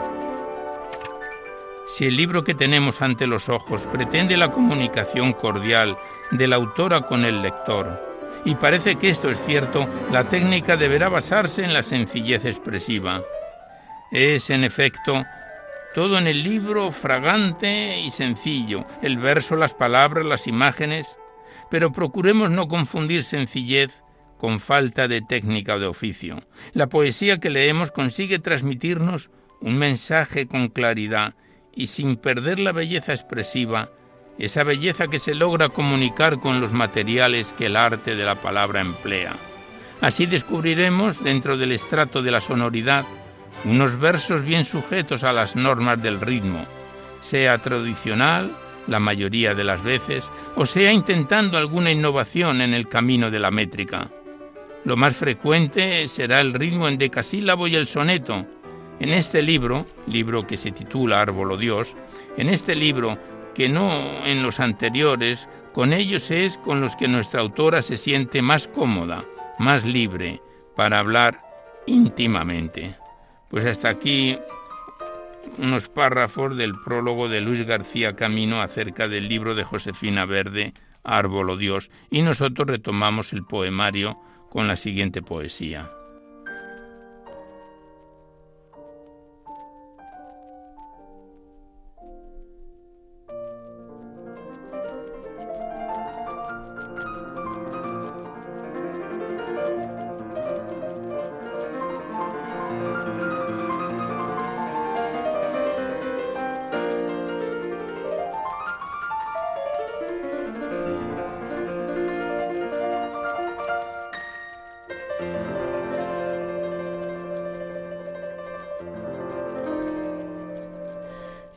Si 1.88 2.06
el 2.06 2.18
libro 2.18 2.44
que 2.44 2.54
tenemos 2.54 3.02
ante 3.02 3.28
los 3.28 3.48
ojos 3.48 3.84
pretende 3.84 4.36
la 4.36 4.52
comunicación 4.52 5.34
cordial 5.34 5.98
de 6.32 6.48
la 6.48 6.58
autora 6.58 7.02
con 7.02 7.24
el 7.24 7.42
lector, 7.42 8.06
y 8.44 8.56
parece 8.56 8.98
que 8.98 9.10
esto 9.10 9.30
es 9.30 9.44
cierto, 9.44 9.88
la 10.12 10.28
técnica 10.28 10.78
deberá 10.78 11.10
basarse 11.10 11.64
en 11.64 11.74
la 11.74 11.84
sencillez 11.84 12.46
expresiva. 12.46 13.22
Es, 14.12 14.50
en 14.50 14.64
efecto, 14.64 15.26
todo 15.94 16.18
en 16.18 16.28
el 16.28 16.44
libro 16.44 16.92
fragante 16.92 18.00
y 18.00 18.10
sencillo, 18.10 18.86
el 19.02 19.18
verso, 19.18 19.56
las 19.56 19.74
palabras, 19.74 20.26
las 20.26 20.48
imágenes, 20.48 21.18
pero 21.70 21.92
procuremos 21.92 22.50
no 22.50 22.68
confundir 22.68 23.24
sencillez 23.24 24.04
con 24.38 24.60
falta 24.60 25.08
de 25.08 25.22
técnica 25.22 25.76
o 25.76 25.80
de 25.80 25.88
oficio. 25.88 26.44
La 26.74 26.88
poesía 26.88 27.40
que 27.40 27.50
leemos 27.50 27.92
consigue 27.92 28.40
transmitirnos 28.40 29.32
un 29.62 29.78
mensaje 29.78 30.48
con 30.48 30.70
claridad 30.70 31.34
y 31.74 31.88
sin 31.88 32.18
perder 32.18 32.60
la 32.60 32.72
belleza 32.72 33.14
expresiva, 33.14 33.90
esa 34.38 34.64
belleza 34.64 35.08
que 35.08 35.20
se 35.20 35.34
logra 35.34 35.70
comunicar 35.70 36.40
con 36.40 36.62
los 36.62 36.72
materiales 36.72 37.54
que 37.54 37.66
el 37.66 37.76
arte 37.76 38.16
de 38.16 38.24
la 38.24 38.36
palabra 38.36 38.82
emplea. 38.82 39.36
Así 40.00 40.28
descubriremos, 40.28 41.24
dentro 41.24 41.58
del 41.58 41.72
estrato 41.72 42.22
de 42.22 42.30
la 42.30 42.40
sonoridad, 42.40 43.06
unos 43.66 44.00
versos 44.00 44.44
bien 44.44 44.64
sujetos 44.64 45.24
a 45.24 45.34
las 45.34 45.56
normas 45.56 46.02
del 46.02 46.22
ritmo, 46.22 46.66
sea 47.20 47.58
tradicional, 47.58 48.52
la 48.88 49.00
mayoría 49.00 49.54
de 49.54 49.64
las 49.64 49.84
veces, 49.84 50.32
o 50.56 50.66
sea 50.66 50.92
intentando 50.92 51.58
alguna 51.58 51.92
innovación 51.92 52.62
en 52.62 52.74
el 52.74 52.88
camino 52.88 53.30
de 53.30 53.40
la 53.40 53.52
métrica. 53.52 54.10
Lo 54.84 54.96
más 54.96 55.16
frecuente 55.16 56.08
será 56.08 56.40
el 56.40 56.54
ritmo 56.54 56.88
en 56.88 56.98
decasílabo 56.98 57.68
y 57.68 57.76
el 57.76 57.88
soneto. 57.88 58.46
En 59.00 59.10
este 59.14 59.42
libro, 59.42 59.86
libro 60.08 60.48
que 60.48 60.58
se 60.58 60.72
titula 60.72 61.22
Árbol 61.22 61.60
Dios, 61.60 61.96
en 62.38 62.50
este 62.50 62.74
libro, 62.74 63.18
que 63.54 63.70
no 63.70 64.26
en 64.26 64.44
los 64.44 64.60
anteriores, 64.60 65.50
con 65.74 65.94
ellos 65.94 66.32
es 66.32 66.58
con 66.58 66.80
los 66.80 66.96
que 66.96 67.08
nuestra 67.08 67.42
autora 67.42 67.82
se 67.82 67.98
siente 67.98 68.42
más 68.42 68.68
cómoda, 68.68 69.26
más 69.60 69.86
libre, 69.86 70.42
para 70.76 71.00
hablar 71.00 71.42
íntimamente. 71.86 72.96
Pues 73.50 73.66
hasta 73.66 73.90
aquí 73.90 74.38
unos 75.58 75.88
párrafos 75.90 76.58
del 76.58 76.80
prólogo 76.80 77.30
de 77.30 77.42
Luis 77.42 77.66
García 77.66 78.16
Camino 78.16 78.62
acerca 78.62 79.08
del 79.08 79.28
libro 79.28 79.56
de 79.56 79.64
Josefina 79.64 80.26
Verde, 80.26 80.74
Árbol 81.04 81.50
o 81.52 81.58
Dios, 81.58 81.90
y 82.10 82.22
nosotros 82.22 82.68
retomamos 82.68 83.34
el 83.34 83.44
poemario 83.44 84.18
con 84.50 84.68
la 84.68 84.76
siguiente 84.76 85.22
poesía. 85.22 85.90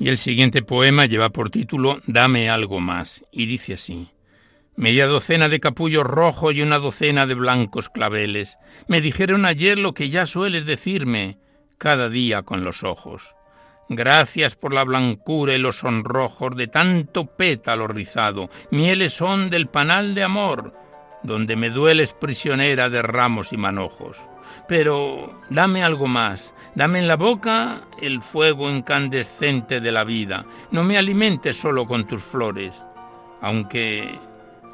Y 0.00 0.08
el 0.08 0.16
siguiente 0.16 0.62
poema 0.62 1.04
lleva 1.04 1.28
por 1.28 1.50
título 1.50 2.00
Dame 2.06 2.48
algo 2.48 2.80
más, 2.80 3.22
y 3.30 3.44
dice 3.44 3.74
así. 3.74 4.08
Media 4.74 5.06
docena 5.06 5.50
de 5.50 5.60
capullos 5.60 6.04
rojos 6.04 6.54
y 6.54 6.62
una 6.62 6.78
docena 6.78 7.26
de 7.26 7.34
blancos 7.34 7.90
claveles 7.90 8.56
me 8.88 9.02
dijeron 9.02 9.44
ayer 9.44 9.78
lo 9.78 9.92
que 9.92 10.08
ya 10.08 10.24
sueles 10.24 10.64
decirme 10.64 11.36
cada 11.76 12.08
día 12.08 12.42
con 12.44 12.64
los 12.64 12.82
ojos. 12.82 13.34
Gracias 13.90 14.56
por 14.56 14.72
la 14.72 14.84
blancura 14.84 15.54
y 15.54 15.58
los 15.58 15.80
sonrojos 15.80 16.56
de 16.56 16.68
tanto 16.68 17.26
pétalo 17.26 17.86
rizado, 17.86 18.48
mieles 18.70 19.12
son 19.12 19.50
del 19.50 19.66
panal 19.66 20.14
de 20.14 20.22
amor, 20.22 20.72
donde 21.22 21.56
me 21.56 21.68
dueles 21.68 22.14
prisionera 22.14 22.88
de 22.88 23.02
ramos 23.02 23.52
y 23.52 23.58
manojos. 23.58 24.16
Pero 24.68 25.40
dame 25.50 25.82
algo 25.82 26.06
más, 26.06 26.54
dame 26.74 26.98
en 27.00 27.08
la 27.08 27.16
boca 27.16 27.82
el 28.00 28.22
fuego 28.22 28.70
incandescente 28.70 29.80
de 29.80 29.92
la 29.92 30.04
vida, 30.04 30.44
no 30.70 30.84
me 30.84 30.96
alimentes 30.96 31.56
solo 31.56 31.86
con 31.86 32.06
tus 32.06 32.22
flores, 32.22 32.86
aunque 33.40 34.18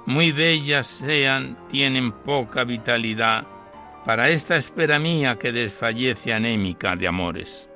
muy 0.06 0.30
bellas 0.30 0.86
sean, 0.86 1.56
tienen 1.68 2.12
poca 2.12 2.64
vitalidad. 2.64 3.44
Para 4.04 4.28
esta 4.28 4.54
espera 4.54 5.00
mía 5.00 5.36
que 5.36 5.50
desfallece 5.50 6.32
anémica 6.32 6.94
de 6.94 7.08
amores. 7.08 7.68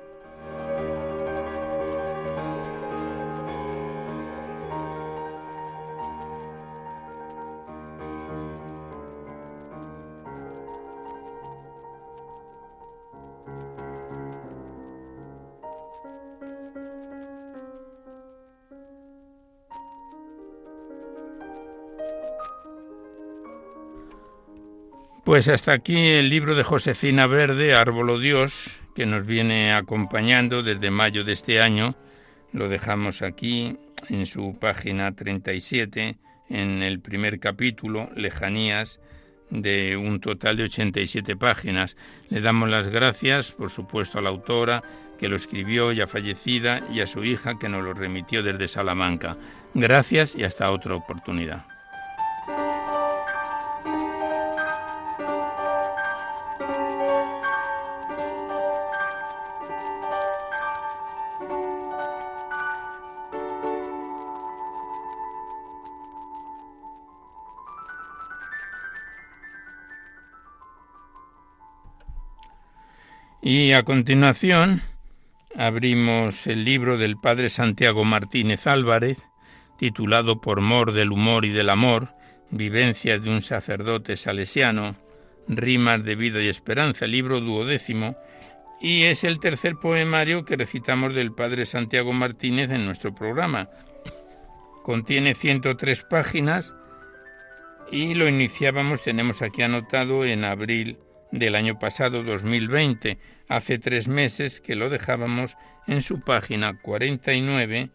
Pues 25.31 25.47
hasta 25.47 25.71
aquí 25.71 25.95
el 25.97 26.29
libro 26.29 26.55
de 26.55 26.63
Josefina 26.63 27.25
Verde, 27.25 27.73
Árbolo 27.73 28.19
Dios, 28.19 28.81
que 28.93 29.05
nos 29.05 29.25
viene 29.25 29.71
acompañando 29.71 30.61
desde 30.61 30.91
mayo 30.91 31.23
de 31.23 31.31
este 31.31 31.61
año. 31.61 31.95
Lo 32.51 32.67
dejamos 32.67 33.21
aquí 33.21 33.77
en 34.09 34.25
su 34.25 34.57
página 34.59 35.15
37, 35.15 36.17
en 36.49 36.83
el 36.83 36.99
primer 36.99 37.39
capítulo, 37.39 38.09
Lejanías, 38.13 38.99
de 39.49 39.95
un 39.95 40.19
total 40.19 40.57
de 40.57 40.63
87 40.63 41.37
páginas. 41.37 41.95
Le 42.27 42.41
damos 42.41 42.69
las 42.69 42.89
gracias, 42.89 43.53
por 43.53 43.69
supuesto, 43.69 44.19
a 44.19 44.21
la 44.21 44.31
autora 44.31 44.83
que 45.17 45.29
lo 45.29 45.37
escribió 45.37 45.93
ya 45.93 46.07
fallecida 46.07 46.85
y 46.91 46.99
a 46.99 47.07
su 47.07 47.23
hija 47.23 47.57
que 47.57 47.69
nos 47.69 47.85
lo 47.85 47.93
remitió 47.93 48.43
desde 48.43 48.67
Salamanca. 48.67 49.37
Gracias 49.75 50.35
y 50.35 50.43
hasta 50.43 50.69
otra 50.69 50.95
oportunidad. 50.95 51.80
A 73.81 73.83
continuación 73.83 74.83
abrimos 75.55 76.45
el 76.45 76.63
libro 76.65 76.99
del 76.99 77.17
padre 77.17 77.49
Santiago 77.49 78.05
Martínez 78.05 78.67
Álvarez, 78.67 79.25
titulado 79.79 80.39
Por 80.39 80.61
mor 80.61 80.93
del 80.93 81.11
humor 81.11 81.45
y 81.45 81.49
del 81.49 81.67
amor, 81.67 82.09
Vivencias 82.51 83.23
de 83.23 83.31
un 83.31 83.41
sacerdote 83.41 84.17
salesiano, 84.17 84.97
Rimas 85.47 86.03
de 86.03 86.13
vida 86.13 86.43
y 86.43 86.47
esperanza, 86.47 87.07
libro 87.07 87.39
duodécimo, 87.41 88.15
y 88.79 89.05
es 89.05 89.23
el 89.23 89.39
tercer 89.39 89.73
poemario 89.77 90.45
que 90.45 90.57
recitamos 90.57 91.15
del 91.15 91.33
padre 91.33 91.65
Santiago 91.65 92.13
Martínez 92.13 92.69
en 92.69 92.85
nuestro 92.85 93.15
programa. 93.15 93.67
Contiene 94.83 95.33
103 95.33 96.03
páginas 96.03 96.71
y 97.91 98.13
lo 98.13 98.27
iniciábamos, 98.27 99.01
tenemos 99.01 99.41
aquí 99.41 99.63
anotado, 99.63 100.23
en 100.23 100.45
abril 100.45 100.99
del 101.31 101.55
año 101.55 101.79
pasado 101.79 102.23
2020 102.23 103.17
hace 103.47 103.79
tres 103.79 104.07
meses 104.07 104.61
que 104.61 104.75
lo 104.75 104.89
dejábamos 104.89 105.57
en 105.87 106.01
su 106.01 106.21
página 106.21 106.77
49 106.79 107.89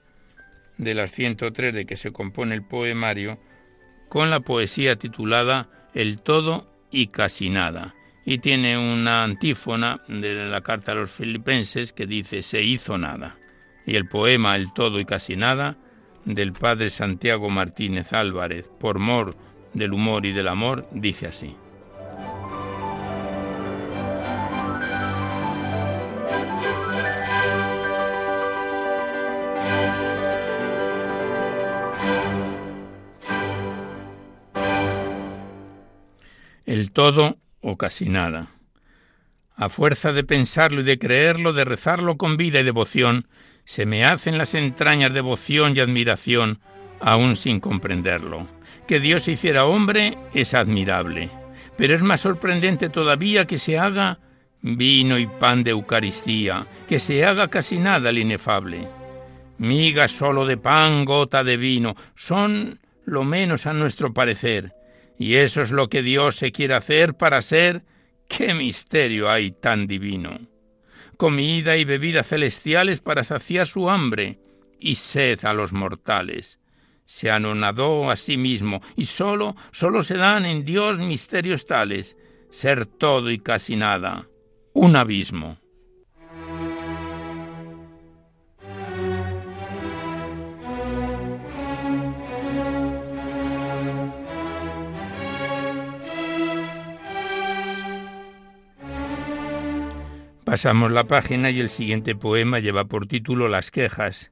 de 0.78 0.94
las 0.94 1.12
103 1.12 1.74
de 1.74 1.86
que 1.86 1.96
se 1.96 2.12
compone 2.12 2.54
el 2.54 2.62
poemario, 2.62 3.38
con 4.08 4.30
la 4.30 4.40
poesía 4.40 4.96
titulada 4.96 5.68
El 5.94 6.20
todo 6.20 6.70
y 6.90 7.08
casi 7.08 7.50
nada. 7.50 7.94
Y 8.24 8.38
tiene 8.38 8.76
una 8.76 9.24
antífona 9.24 10.02
de 10.08 10.46
la 10.46 10.60
carta 10.60 10.92
a 10.92 10.96
los 10.96 11.10
filipenses 11.10 11.92
que 11.92 12.06
dice 12.06 12.42
se 12.42 12.62
hizo 12.62 12.98
nada. 12.98 13.38
Y 13.86 13.94
el 13.96 14.08
poema 14.08 14.56
El 14.56 14.72
todo 14.72 14.98
y 14.98 15.04
casi 15.04 15.36
nada 15.36 15.76
del 16.24 16.52
padre 16.52 16.90
Santiago 16.90 17.50
Martínez 17.50 18.12
Álvarez, 18.12 18.68
por 18.80 18.98
mor 18.98 19.36
del 19.74 19.92
humor 19.92 20.26
y 20.26 20.32
del 20.32 20.48
amor, 20.48 20.88
dice 20.90 21.28
así. 21.28 21.54
Todo 36.96 37.36
o 37.60 37.76
casi 37.76 38.08
nada. 38.08 38.52
A 39.54 39.68
fuerza 39.68 40.14
de 40.14 40.24
pensarlo 40.24 40.80
y 40.80 40.84
de 40.84 40.98
creerlo, 40.98 41.52
de 41.52 41.66
rezarlo 41.66 42.16
con 42.16 42.38
vida 42.38 42.60
y 42.60 42.62
devoción, 42.62 43.28
se 43.64 43.84
me 43.84 44.06
hacen 44.06 44.38
las 44.38 44.54
entrañas 44.54 45.12
devoción 45.12 45.76
y 45.76 45.80
admiración, 45.80 46.58
aún 47.00 47.36
sin 47.36 47.60
comprenderlo. 47.60 48.46
Que 48.86 48.98
Dios 48.98 49.24
se 49.24 49.32
hiciera 49.32 49.66
hombre 49.66 50.16
es 50.32 50.54
admirable, 50.54 51.28
pero 51.76 51.94
es 51.94 52.02
más 52.02 52.22
sorprendente 52.22 52.88
todavía 52.88 53.46
que 53.46 53.58
se 53.58 53.78
haga 53.78 54.18
vino 54.62 55.18
y 55.18 55.26
pan 55.26 55.64
de 55.64 55.72
Eucaristía, 55.72 56.66
que 56.88 56.98
se 56.98 57.26
haga 57.26 57.48
casi 57.48 57.76
nada 57.76 58.08
el 58.08 58.16
inefable. 58.16 58.88
Miga 59.58 60.08
solo 60.08 60.46
de 60.46 60.56
pan, 60.56 61.04
gota 61.04 61.44
de 61.44 61.58
vino, 61.58 61.94
son 62.14 62.80
lo 63.04 63.22
menos 63.22 63.66
a 63.66 63.74
nuestro 63.74 64.14
parecer, 64.14 64.72
y 65.18 65.36
eso 65.36 65.62
es 65.62 65.70
lo 65.70 65.88
que 65.88 66.02
Dios 66.02 66.36
se 66.36 66.52
quiere 66.52 66.74
hacer 66.74 67.14
para 67.14 67.42
ser. 67.42 67.84
¡Qué 68.28 68.54
misterio 68.54 69.30
hay 69.30 69.52
tan 69.52 69.86
divino! 69.86 70.40
Comida 71.16 71.76
y 71.76 71.84
bebida 71.84 72.22
celestiales 72.22 73.00
para 73.00 73.24
saciar 73.24 73.66
su 73.66 73.88
hambre 73.88 74.38
y 74.78 74.96
sed 74.96 75.44
a 75.44 75.54
los 75.54 75.72
mortales. 75.72 76.60
Se 77.04 77.30
anonadó 77.30 78.10
a 78.10 78.16
sí 78.16 78.36
mismo 78.36 78.82
y 78.96 79.06
sólo, 79.06 79.56
sólo 79.70 80.02
se 80.02 80.16
dan 80.16 80.44
en 80.44 80.64
Dios 80.64 80.98
misterios 80.98 81.64
tales, 81.64 82.16
ser 82.50 82.86
todo 82.86 83.30
y 83.30 83.38
casi 83.38 83.76
nada, 83.76 84.28
un 84.72 84.96
abismo. 84.96 85.58
Pasamos 100.46 100.92
la 100.92 101.08
página 101.08 101.50
y 101.50 101.58
el 101.58 101.70
siguiente 101.70 102.14
poema 102.14 102.60
lleva 102.60 102.84
por 102.84 103.08
título 103.08 103.48
Las 103.48 103.72
quejas. 103.72 104.30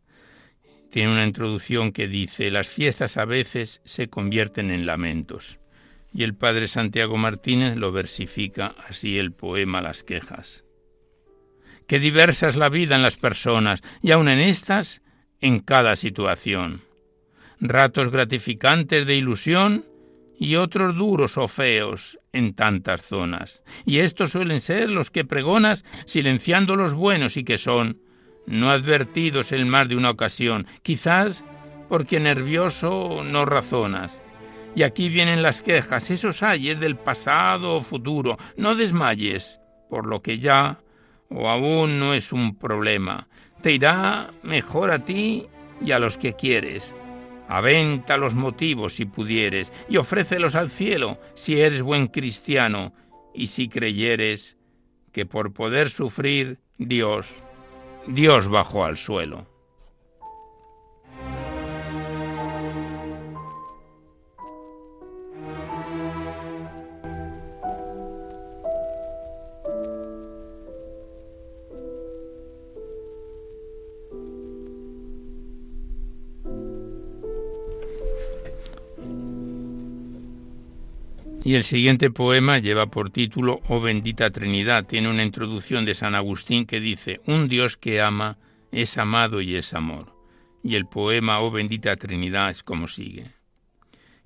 Tiene 0.88 1.10
una 1.10 1.24
introducción 1.24 1.90
que 1.90 2.06
dice, 2.06 2.52
las 2.52 2.68
fiestas 2.68 3.16
a 3.16 3.24
veces 3.24 3.82
se 3.84 4.06
convierten 4.06 4.70
en 4.70 4.86
lamentos. 4.86 5.58
Y 6.12 6.22
el 6.22 6.36
padre 6.36 6.68
Santiago 6.68 7.16
Martínez 7.16 7.74
lo 7.74 7.90
versifica 7.90 8.76
así 8.88 9.18
el 9.18 9.32
poema 9.32 9.82
Las 9.82 10.04
quejas. 10.04 10.64
Qué 11.88 11.98
diversa 11.98 12.46
es 12.46 12.54
la 12.54 12.68
vida 12.68 12.94
en 12.94 13.02
las 13.02 13.16
personas, 13.16 13.82
y 14.00 14.12
aun 14.12 14.28
en 14.28 14.38
estas, 14.38 15.02
en 15.40 15.58
cada 15.58 15.96
situación. 15.96 16.82
Ratos 17.58 18.10
gratificantes 18.10 19.04
de 19.04 19.16
ilusión 19.16 19.84
y 20.38 20.56
otros 20.56 20.96
duros 20.96 21.38
o 21.38 21.48
feos 21.48 22.18
en 22.32 22.54
tantas 22.54 23.02
zonas. 23.02 23.62
Y 23.84 23.98
estos 23.98 24.30
suelen 24.30 24.60
ser 24.60 24.90
los 24.90 25.10
que 25.10 25.24
pregonas 25.24 25.84
silenciando 26.06 26.76
los 26.76 26.94
buenos 26.94 27.36
y 27.36 27.44
que 27.44 27.58
son, 27.58 27.98
no 28.46 28.70
advertidos 28.70 29.52
en 29.52 29.68
más 29.68 29.88
de 29.88 29.96
una 29.96 30.10
ocasión, 30.10 30.66
quizás 30.82 31.44
porque 31.88 32.20
nervioso 32.20 33.22
no 33.24 33.44
razonas. 33.44 34.20
Y 34.76 34.82
aquí 34.82 35.08
vienen 35.08 35.42
las 35.42 35.62
quejas, 35.62 36.10
esos 36.10 36.42
ayes 36.42 36.80
del 36.80 36.96
pasado 36.96 37.76
o 37.76 37.80
futuro, 37.80 38.36
no 38.56 38.74
desmayes, 38.74 39.60
por 39.88 40.06
lo 40.06 40.20
que 40.20 40.40
ya 40.40 40.80
o 41.28 41.48
aún 41.48 41.98
no 41.98 42.14
es 42.14 42.32
un 42.32 42.56
problema. 42.56 43.28
te 43.62 43.72
irá 43.72 44.30
mejor 44.42 44.90
a 44.90 44.98
ti 44.98 45.46
y 45.80 45.92
a 45.92 45.98
los 45.98 46.18
que 46.18 46.34
quieres. 46.34 46.94
Aventa 47.48 48.16
los 48.16 48.34
motivos 48.34 48.94
si 48.94 49.04
pudieres 49.04 49.72
y 49.88 49.96
ofrécelos 49.96 50.54
al 50.54 50.70
cielo 50.70 51.18
si 51.34 51.60
eres 51.60 51.82
buen 51.82 52.06
cristiano 52.08 52.92
y 53.34 53.48
si 53.48 53.68
creyeres 53.68 54.56
que 55.12 55.26
por 55.26 55.52
poder 55.52 55.90
sufrir 55.90 56.58
Dios, 56.78 57.42
Dios 58.06 58.48
bajó 58.48 58.84
al 58.84 58.96
suelo. 58.96 59.53
Y 81.46 81.56
el 81.56 81.62
siguiente 81.62 82.10
poema 82.10 82.58
lleva 82.58 82.86
por 82.86 83.10
título 83.10 83.60
Oh 83.68 83.78
bendita 83.78 84.30
Trinidad. 84.30 84.86
Tiene 84.86 85.10
una 85.10 85.24
introducción 85.24 85.84
de 85.84 85.94
San 85.94 86.14
Agustín 86.14 86.64
que 86.64 86.80
dice, 86.80 87.20
Un 87.26 87.48
Dios 87.48 87.76
que 87.76 88.00
ama 88.00 88.38
es 88.72 88.96
amado 88.96 89.42
y 89.42 89.54
es 89.54 89.74
amor. 89.74 90.16
Y 90.62 90.74
el 90.74 90.86
poema 90.86 91.40
Oh 91.40 91.50
bendita 91.50 91.96
Trinidad 91.96 92.48
es 92.48 92.62
como 92.62 92.88
sigue. 92.88 93.26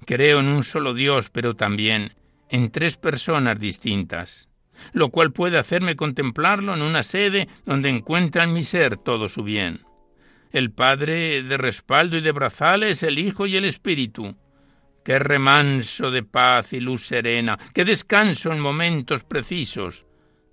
Creo 0.06 0.38
en 0.38 0.46
un 0.46 0.62
solo 0.62 0.94
Dios, 0.94 1.28
pero 1.28 1.56
también 1.56 2.14
en 2.50 2.70
tres 2.70 2.96
personas 2.96 3.58
distintas, 3.58 4.48
lo 4.92 5.08
cual 5.08 5.32
puede 5.32 5.58
hacerme 5.58 5.96
contemplarlo 5.96 6.72
en 6.74 6.82
una 6.82 7.02
sede 7.02 7.48
donde 7.66 7.88
encuentra 7.88 8.44
en 8.44 8.52
mi 8.52 8.62
ser 8.62 8.96
todo 8.96 9.28
su 9.28 9.42
bien. 9.42 9.80
El 10.52 10.70
Padre 10.70 11.42
de 11.42 11.56
respaldo 11.56 12.16
y 12.16 12.20
de 12.20 12.30
brazales, 12.30 13.02
el 13.02 13.18
Hijo 13.18 13.48
y 13.48 13.56
el 13.56 13.64
Espíritu 13.64 14.36
qué 15.08 15.18
remanso 15.18 16.10
de 16.10 16.22
paz 16.22 16.74
y 16.74 16.80
luz 16.80 17.06
serena, 17.06 17.58
qué 17.72 17.86
descanso 17.86 18.52
en 18.52 18.60
momentos 18.60 19.24
precisos, 19.24 20.04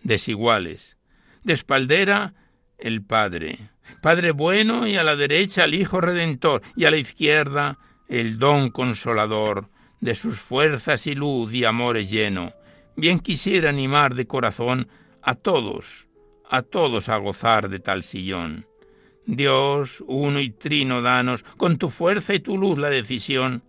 desiguales. 0.02 0.98
De 1.44 1.52
espaldera, 1.52 2.34
el 2.78 3.04
Padre, 3.04 3.72
Padre 4.02 4.32
bueno 4.32 4.88
y 4.88 4.96
a 4.96 5.04
la 5.04 5.18
derecha 5.18 5.66
el 5.66 5.74
Hijo 5.74 6.00
Redentor 6.00 6.62
y 6.74 6.86
a 6.86 6.92
la 6.92 6.96
izquierda 6.96 7.80
el 8.08 8.40
don 8.40 8.70
consolador, 8.70 9.68
de 10.00 10.16
sus 10.16 10.40
fuerzas 10.40 11.06
y 11.06 11.16
luz 11.16 11.54
y 11.54 11.66
amores 11.66 12.10
lleno. 12.10 12.54
Bien 12.96 13.20
quisiera 13.20 13.72
animar 13.72 14.16
de 14.16 14.26
corazón 14.26 14.88
a 15.22 15.36
todos, 15.36 16.08
a 16.50 16.62
todos 16.62 17.10
a 17.10 17.18
gozar 17.18 17.68
de 17.68 17.82
tal 17.82 18.04
sillón. 18.04 18.66
Dios, 19.26 20.02
uno 20.08 20.40
y 20.40 20.52
trino, 20.52 21.02
danos, 21.02 21.44
con 21.58 21.78
tu 21.78 21.90
fuerza 21.90 22.34
y 22.34 22.40
tu 22.40 22.58
luz 22.58 22.78
la 22.78 22.90
decisión, 22.90 23.62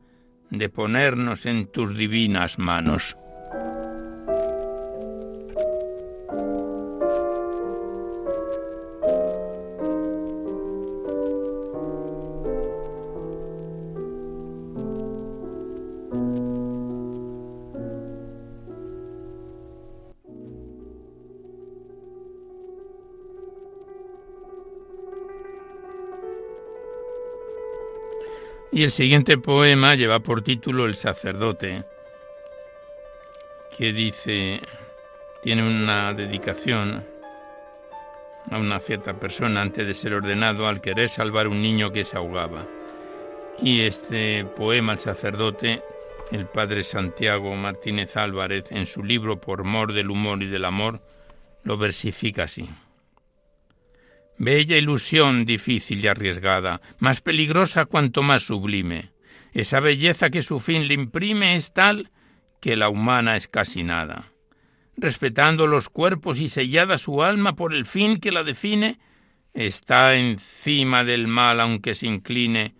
de 0.51 0.69
ponernos 0.69 1.47
en 1.47 1.67
tus 1.67 1.97
divinas 1.97 2.59
manos. 2.59 3.17
Y 28.77 28.83
el 28.83 28.93
siguiente 28.93 29.39
poema 29.39 29.95
lleva 29.95 30.19
por 30.19 30.43
título 30.43 30.85
El 30.85 30.95
sacerdote, 30.95 31.85
que 33.75 33.95
dice, 33.95 34.61
tiene 35.43 35.67
una 35.67 36.13
dedicación 36.13 37.03
a 38.51 38.59
una 38.59 38.79
cierta 38.81 39.15
persona 39.15 39.63
antes 39.63 39.87
de 39.87 39.95
ser 39.95 40.13
ordenado 40.13 40.69
al 40.69 40.83
querer 40.83 41.09
salvar 41.09 41.49
un 41.49 41.63
niño 41.63 41.91
que 41.91 42.05
se 42.05 42.19
ahogaba. 42.19 42.67
Y 43.63 43.81
este 43.81 44.45
poema, 44.45 44.93
El 44.93 44.99
sacerdote, 44.99 45.83
el 46.31 46.45
padre 46.45 46.83
Santiago 46.83 47.57
Martínez 47.57 48.15
Álvarez, 48.19 48.73
en 48.73 48.85
su 48.85 49.03
libro 49.03 49.41
Por 49.41 49.65
mor 49.65 49.95
del 49.95 50.11
humor 50.11 50.43
y 50.43 50.49
del 50.49 50.67
amor, 50.67 51.01
lo 51.65 51.79
versifica 51.79 52.43
así. 52.43 52.69
Bella 54.39 54.77
ilusión 54.77 55.47
difícil 55.47 56.05
y 56.05 56.09
arriesgada, 56.09 56.83
más 56.99 57.21
peligrosa 57.21 57.87
cuanto 57.87 58.23
más 58.23 58.43
sublime. 58.43 59.13
Esa 59.53 59.81
belleza 59.81 60.29
que 60.29 60.43
su 60.43 60.61
fin 60.61 60.87
le 60.87 60.95
imprime 60.95 61.55
es 61.55 61.73
tal 61.73 62.11
que 62.61 62.77
la 62.77 62.91
humana 62.91 63.37
es 63.37 63.49
casi 63.49 63.83
nada. 63.83 64.33
Respetando 64.97 65.67
los 65.67 65.89
cuerpos 65.89 66.41
y 66.41 66.49
sellada 66.49 66.99
su 66.99 67.23
alma 67.23 67.55
por 67.57 67.75
el 67.75 67.87
fin 67.87 68.19
que 68.19 68.33
la 68.33 68.45
define, 68.45 68.99
está 69.55 70.17
encima 70.17 71.05
del 71.05 71.29
mal 71.29 71.61
aunque 71.61 71.95
se 71.95 72.07
incline 72.07 72.75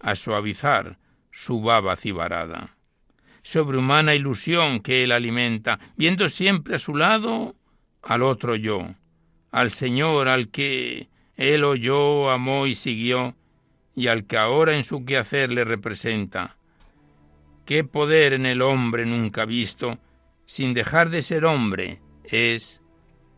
a 0.00 0.14
suavizar 0.14 0.98
su 1.30 1.62
baba 1.62 1.96
cibarada. 1.96 2.76
Sobrehumana 3.42 4.14
ilusión 4.14 4.80
que 4.80 5.02
él 5.04 5.12
alimenta, 5.12 5.78
viendo 5.96 6.28
siempre 6.28 6.74
a 6.74 6.78
su 6.78 6.94
lado 6.94 7.56
al 8.02 8.22
otro 8.22 8.56
yo, 8.56 8.94
al 9.50 9.70
Señor 9.70 10.28
al 10.28 10.48
que 10.48 11.08
él 11.36 11.64
oyó, 11.64 12.30
amó 12.30 12.66
y 12.66 12.74
siguió, 12.74 13.34
y 13.94 14.08
al 14.08 14.26
que 14.26 14.36
ahora 14.36 14.76
en 14.76 14.84
su 14.84 15.04
quehacer 15.04 15.50
le 15.50 15.64
representa. 15.64 16.56
Qué 17.64 17.84
poder 17.84 18.32
en 18.32 18.46
el 18.46 18.62
hombre 18.62 19.06
nunca 19.06 19.44
visto, 19.44 19.98
sin 20.46 20.74
dejar 20.74 21.10
de 21.10 21.22
ser 21.22 21.44
hombre, 21.44 22.00
es, 22.24 22.82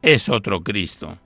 es 0.02 0.28
otro 0.28 0.60
Cristo. 0.60 1.18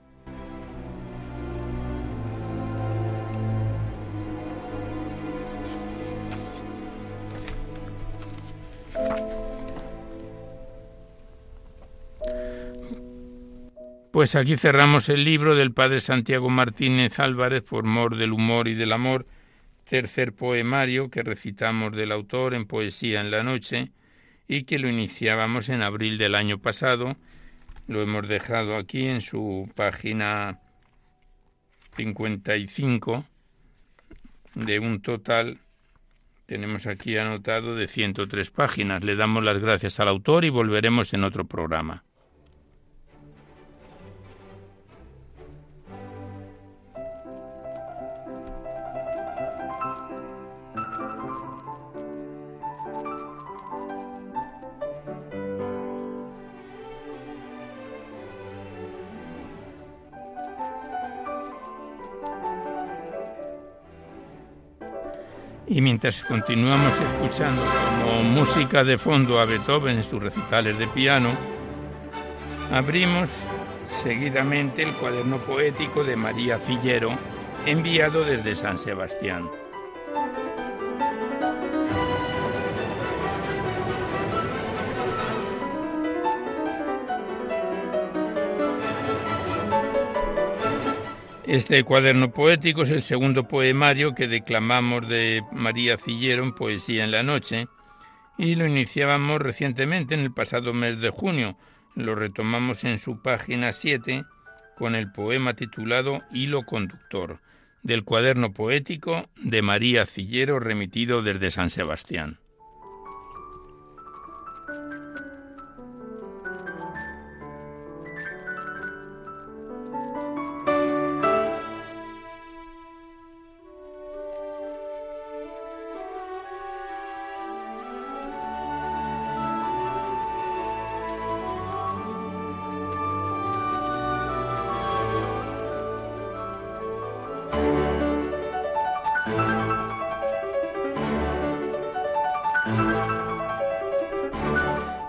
Pues 14.17 14.33
aquí 14.33 14.57
cerramos 14.57 15.09
el 15.09 15.23
libro 15.23 15.55
del 15.55 15.73
padre 15.73 16.01
Santiago 16.01 16.49
Martínez 16.49 17.19
Álvarez 17.19 17.61
por 17.61 17.83
mor 17.83 18.17
del 18.17 18.33
humor 18.33 18.67
y 18.67 18.73
del 18.73 18.91
amor, 18.91 19.27
tercer 19.87 20.33
poemario 20.33 21.11
que 21.11 21.21
recitamos 21.21 21.95
del 21.95 22.11
autor 22.11 22.55
en 22.55 22.65
Poesía 22.65 23.21
en 23.21 23.29
la 23.29 23.43
Noche 23.43 23.91
y 24.47 24.63
que 24.63 24.79
lo 24.79 24.89
iniciábamos 24.89 25.69
en 25.69 25.83
abril 25.83 26.17
del 26.17 26.33
año 26.33 26.57
pasado. 26.57 27.15
Lo 27.87 28.01
hemos 28.01 28.27
dejado 28.27 28.75
aquí 28.75 29.07
en 29.07 29.21
su 29.21 29.69
página 29.75 30.61
55 31.89 33.23
de 34.55 34.79
un 34.79 34.99
total, 35.03 35.59
tenemos 36.47 36.87
aquí 36.87 37.15
anotado, 37.17 37.75
de 37.75 37.85
103 37.85 38.49
páginas. 38.49 39.03
Le 39.03 39.15
damos 39.15 39.43
las 39.43 39.59
gracias 39.59 39.99
al 39.99 40.07
autor 40.07 40.43
y 40.43 40.49
volveremos 40.49 41.13
en 41.13 41.23
otro 41.23 41.45
programa. 41.45 42.03
Y 65.77 65.81
mientras 65.81 66.23
continuamos 66.23 66.99
escuchando 66.99 67.61
como 68.03 68.23
música 68.23 68.83
de 68.83 68.97
fondo 68.97 69.39
a 69.39 69.45
Beethoven 69.45 69.97
en 69.97 70.03
sus 70.03 70.19
recitales 70.19 70.79
de 70.79 70.87
piano, 70.87 71.29
abrimos 72.73 73.29
seguidamente 73.87 74.81
el 74.81 74.91
cuaderno 74.93 75.37
poético 75.37 76.03
de 76.03 76.15
María 76.15 76.57
Fillero, 76.57 77.11
enviado 77.67 78.25
desde 78.25 78.55
San 78.55 78.79
Sebastián. 78.79 79.51
Este 91.47 91.81
cuaderno 91.85 92.31
poético 92.31 92.81
es 92.81 92.91
el 92.91 93.01
segundo 93.01 93.47
poemario 93.47 94.13
que 94.13 94.27
declamamos 94.27 95.07
de 95.07 95.41
María 95.53 95.97
Cillero 95.97 96.43
en 96.43 96.53
Poesía 96.53 97.05
en 97.05 97.11
la 97.11 97.23
Noche 97.23 97.69
y 98.37 98.55
lo 98.55 98.67
iniciábamos 98.67 99.39
recientemente 99.39 100.13
en 100.13 100.19
el 100.19 100.33
pasado 100.33 100.73
mes 100.73 100.99
de 100.99 101.09
junio. 101.09 101.57
Lo 101.95 102.15
retomamos 102.15 102.83
en 102.83 102.99
su 102.99 103.21
página 103.21 103.71
7 103.71 104.25
con 104.75 104.93
el 104.93 105.09
poema 105.09 105.53
titulado 105.53 106.21
Hilo 106.33 106.63
Conductor, 106.63 107.39
del 107.81 108.03
cuaderno 108.03 108.51
poético 108.51 109.29
de 109.37 109.61
María 109.61 110.05
Cillero 110.05 110.59
remitido 110.59 111.21
desde 111.21 111.49
San 111.49 111.69
Sebastián. 111.69 112.39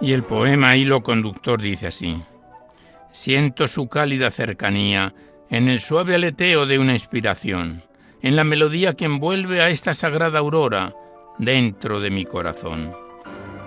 Y 0.09 0.15
el 0.15 0.23
poema 0.23 0.75
Hilo 0.75 1.03
Conductor 1.03 1.61
dice 1.61 1.89
así. 1.89 2.23
Siento 3.13 3.69
su 3.69 3.91
cálida 3.91 4.31
cercanía 4.31 5.13
en 5.51 5.69
el 5.69 5.81
suave 5.81 6.15
aleteo 6.15 6.65
de 6.65 6.79
una 6.79 6.95
inspiración, 6.95 7.83
en 8.23 8.35
la 8.35 8.43
melodía 8.43 8.95
que 8.95 9.05
envuelve 9.05 9.61
a 9.61 9.69
esta 9.69 9.93
sagrada 9.93 10.39
aurora 10.39 10.95
dentro 11.37 12.01
de 12.01 12.09
mi 12.09 12.25
corazón. 12.25 12.91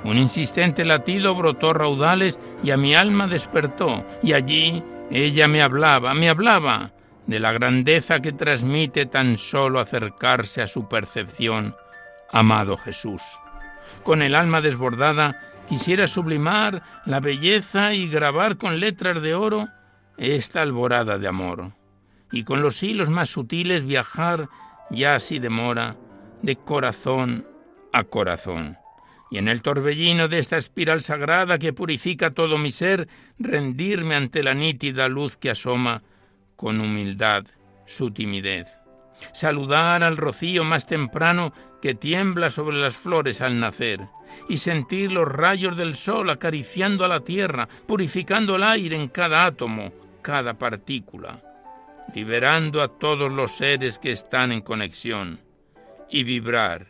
Un 0.04 0.18
insistente 0.18 0.84
latido 0.84 1.36
brotó 1.36 1.74
raudales 1.74 2.40
y 2.64 2.72
a 2.72 2.78
mi 2.78 2.96
alma 2.96 3.28
despertó, 3.28 4.04
y 4.24 4.34
allí 4.34 4.82
ella 5.12 5.48
me 5.48 5.62
hablaba, 5.62 6.16
me 6.16 6.28
hablaba 6.28 6.92
de 7.28 7.40
la 7.40 7.52
grandeza 7.52 8.20
que 8.20 8.34
transmite 8.34 9.06
tan 9.06 9.38
solo 9.38 9.80
acercarse 9.80 10.64
a 10.64 10.68
su 10.68 10.90
percepción, 10.90 11.76
amado 12.32 12.78
Jesús. 12.78 13.22
Con 14.02 14.24
el 14.24 14.34
alma 14.34 14.62
desbordada, 14.62 15.51
quisiera 15.72 16.06
sublimar 16.06 16.84
la 17.06 17.22
belleza 17.22 17.94
y 17.94 18.10
grabar 18.10 18.58
con 18.58 18.82
letras 18.82 19.22
de 19.22 19.36
oro 19.36 19.70
esta 20.18 20.62
alborada 20.62 21.18
de 21.18 21.30
amor, 21.30 21.72
y 22.30 22.44
con 22.44 22.62
los 22.62 22.84
hilos 22.84 23.10
más 23.10 23.30
sutiles 23.30 23.86
viajar, 23.86 24.50
ya 24.90 25.18
si 25.20 25.40
demora, 25.40 25.96
de 26.42 26.58
corazón 26.58 27.48
a 27.94 28.04
corazón. 28.04 28.80
Y 29.30 29.38
en 29.38 29.48
el 29.48 29.62
torbellino 29.62 30.28
de 30.28 30.40
esta 30.40 30.58
espiral 30.58 31.02
sagrada 31.02 31.58
que 31.58 31.72
purifica 31.72 32.32
todo 32.32 32.58
mi 32.58 32.72
ser, 32.72 33.08
rendirme 33.40 34.16
ante 34.16 34.44
la 34.44 34.54
nítida 34.54 35.08
luz 35.08 35.38
que 35.38 35.52
asoma 35.52 36.04
con 36.58 36.82
humildad 36.82 37.46
su 37.86 38.12
timidez. 38.12 38.78
Saludar 39.32 40.04
al 40.04 40.18
rocío 40.18 40.66
más 40.66 40.86
temprano 40.86 41.54
que 41.82 41.96
tiembla 41.96 42.50
sobre 42.50 42.78
las 42.78 42.96
flores 42.96 43.41
al 43.41 43.60
nacer, 43.60 44.08
y 44.48 44.58
sentir 44.58 45.12
los 45.12 45.28
rayos 45.28 45.76
del 45.76 45.96
sol 45.96 46.30
acariciando 46.30 47.04
a 47.04 47.08
la 47.08 47.22
tierra, 47.22 47.67
purificando 47.88 48.56
el 48.56 48.63
aire 48.63 48.96
en 48.96 49.08
cada 49.10 49.46
átomo, 49.46 49.91
cada 50.22 50.54
partícula, 50.54 51.41
liberando 52.13 52.82
a 52.82 52.88
todos 52.88 53.32
los 53.32 53.54
seres 53.54 53.98
que 53.98 54.12
están 54.12 54.52
en 54.52 54.62
conexión, 54.62 55.39
y 56.10 56.24
vibrar, 56.24 56.88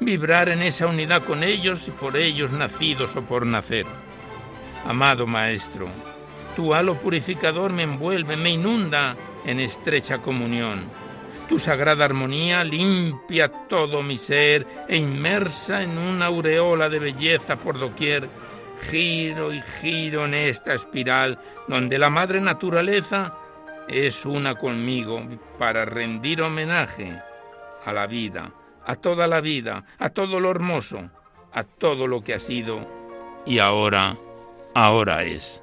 vibrar 0.00 0.48
en 0.48 0.62
esa 0.62 0.86
unidad 0.86 1.24
con 1.24 1.42
ellos 1.42 1.88
y 1.88 1.90
por 1.90 2.16
ellos 2.16 2.52
nacidos 2.52 3.16
o 3.16 3.22
por 3.22 3.46
nacer. 3.46 3.86
Amado 4.86 5.26
Maestro, 5.26 5.88
tu 6.54 6.74
halo 6.74 6.96
purificador 6.96 7.72
me 7.72 7.84
envuelve, 7.84 8.36
me 8.36 8.50
inunda 8.50 9.16
en 9.46 9.60
estrecha 9.60 10.18
comunión 10.18 11.03
tu 11.48 11.58
sagrada 11.58 12.04
armonía 12.04 12.64
limpia 12.64 13.48
todo 13.48 14.02
mi 14.02 14.18
ser 14.18 14.66
e 14.88 14.96
inmersa 14.96 15.82
en 15.82 15.98
una 15.98 16.26
aureola 16.26 16.88
de 16.88 16.98
belleza 16.98 17.56
por 17.56 17.78
doquier. 17.78 18.28
Giro 18.90 19.52
y 19.52 19.60
giro 19.60 20.26
en 20.26 20.34
esta 20.34 20.74
espiral 20.74 21.38
donde 21.68 21.98
la 21.98 22.10
madre 22.10 22.40
naturaleza 22.40 23.34
es 23.88 24.24
una 24.26 24.54
conmigo 24.54 25.22
para 25.58 25.84
rendir 25.84 26.42
homenaje 26.42 27.20
a 27.84 27.92
la 27.92 28.06
vida, 28.06 28.50
a 28.84 28.96
toda 28.96 29.26
la 29.26 29.40
vida, 29.40 29.84
a 29.98 30.10
todo 30.10 30.40
lo 30.40 30.50
hermoso, 30.50 31.10
a 31.52 31.64
todo 31.64 32.06
lo 32.06 32.22
que 32.22 32.34
ha 32.34 32.40
sido 32.40 32.86
y 33.46 33.58
ahora, 33.58 34.16
ahora 34.74 35.22
es. 35.24 35.62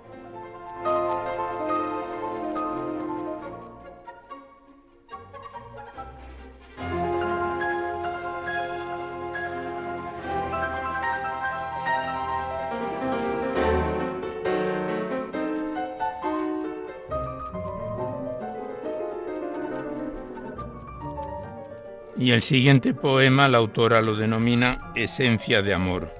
Y 22.22 22.34
el 22.34 22.44
siguiente 22.44 22.94
poema 22.94 23.48
la 23.48 23.58
autora 23.58 24.00
lo 24.00 24.16
denomina 24.16 24.92
Esencia 24.94 25.64
de 25.64 25.74
Amor 25.74 26.14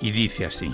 y 0.00 0.12
dice 0.12 0.44
así. 0.44 0.72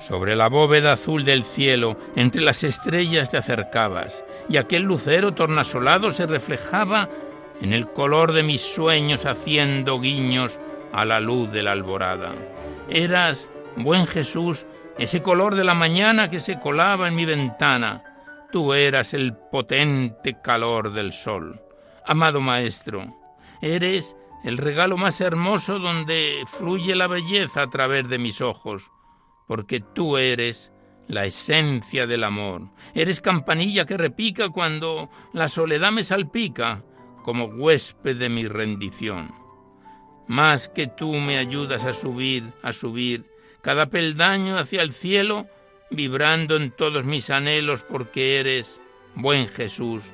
Sobre 0.00 0.36
la 0.36 0.48
bóveda 0.48 0.92
azul 0.92 1.22
del 1.22 1.44
cielo, 1.44 1.98
entre 2.16 2.40
las 2.40 2.64
estrellas 2.64 3.30
te 3.30 3.36
acercabas, 3.36 4.24
y 4.48 4.56
aquel 4.56 4.84
lucero 4.84 5.34
tornasolado 5.34 6.10
se 6.10 6.26
reflejaba 6.26 7.10
en 7.60 7.74
el 7.74 7.90
color 7.90 8.32
de 8.32 8.42
mis 8.42 8.62
sueños 8.62 9.26
haciendo 9.26 10.00
guiños 10.00 10.58
a 10.90 11.04
la 11.04 11.20
luz 11.20 11.52
de 11.52 11.62
la 11.62 11.72
alborada. 11.72 12.32
Eras, 12.88 13.50
buen 13.76 14.06
Jesús, 14.06 14.64
ese 14.96 15.20
color 15.20 15.54
de 15.54 15.64
la 15.64 15.74
mañana 15.74 16.30
que 16.30 16.40
se 16.40 16.58
colaba 16.58 17.06
en 17.06 17.14
mi 17.14 17.26
ventana. 17.26 18.02
Tú 18.50 18.72
eras 18.72 19.12
el 19.12 19.34
potente 19.34 20.38
calor 20.40 20.94
del 20.94 21.12
sol. 21.12 21.60
Amado 22.06 22.40
Maestro, 22.40 23.17
Eres 23.60 24.16
el 24.44 24.56
regalo 24.56 24.96
más 24.96 25.20
hermoso 25.20 25.78
donde 25.78 26.44
fluye 26.46 26.94
la 26.94 27.06
belleza 27.06 27.62
a 27.62 27.70
través 27.70 28.08
de 28.08 28.18
mis 28.18 28.40
ojos, 28.40 28.90
porque 29.46 29.80
tú 29.80 30.16
eres 30.16 30.72
la 31.08 31.24
esencia 31.24 32.06
del 32.06 32.22
amor. 32.22 32.68
Eres 32.94 33.20
campanilla 33.20 33.84
que 33.84 33.96
repica 33.96 34.50
cuando 34.50 35.10
la 35.32 35.48
soledad 35.48 35.90
me 35.90 36.04
salpica, 36.04 36.84
como 37.24 37.46
huésped 37.46 38.16
de 38.16 38.28
mi 38.28 38.46
rendición. 38.46 39.34
Más 40.28 40.68
que 40.68 40.86
tú 40.86 41.14
me 41.14 41.38
ayudas 41.38 41.84
a 41.84 41.92
subir, 41.92 42.52
a 42.62 42.72
subir, 42.72 43.24
cada 43.62 43.86
peldaño 43.86 44.56
hacia 44.58 44.82
el 44.82 44.92
cielo, 44.92 45.46
vibrando 45.90 46.56
en 46.56 46.70
todos 46.70 47.04
mis 47.04 47.30
anhelos, 47.30 47.82
porque 47.82 48.38
eres, 48.38 48.80
buen 49.14 49.48
Jesús, 49.48 50.04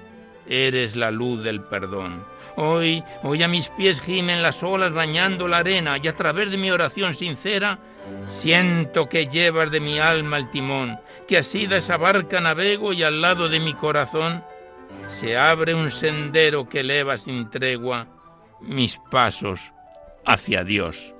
eres 0.46 0.96
la 0.96 1.10
luz 1.10 1.42
del 1.42 1.60
perdón. 1.62 2.24
Hoy, 2.56 3.02
hoy 3.22 3.42
a 3.42 3.48
mis 3.48 3.68
pies 3.70 4.00
gimen 4.00 4.42
las 4.42 4.62
olas 4.62 4.92
bañando 4.92 5.48
la 5.48 5.58
arena 5.58 5.98
y 6.00 6.06
a 6.06 6.14
través 6.14 6.50
de 6.50 6.56
mi 6.56 6.70
oración 6.70 7.14
sincera 7.14 7.78
siento 8.28 9.08
que 9.08 9.26
llevas 9.26 9.70
de 9.70 9.80
mi 9.80 9.98
alma 9.98 10.36
el 10.36 10.50
timón, 10.50 10.98
que 11.26 11.38
así 11.38 11.66
de 11.66 11.78
esa 11.78 11.96
barca 11.96 12.40
navego 12.40 12.92
y 12.92 13.02
al 13.02 13.20
lado 13.20 13.48
de 13.48 13.60
mi 13.60 13.74
corazón 13.74 14.44
se 15.06 15.36
abre 15.36 15.74
un 15.74 15.90
sendero 15.90 16.68
que 16.68 16.80
eleva 16.80 17.16
sin 17.16 17.50
tregua 17.50 18.06
mis 18.60 18.98
pasos 19.10 19.72
hacia 20.24 20.64
Dios. 20.64 21.13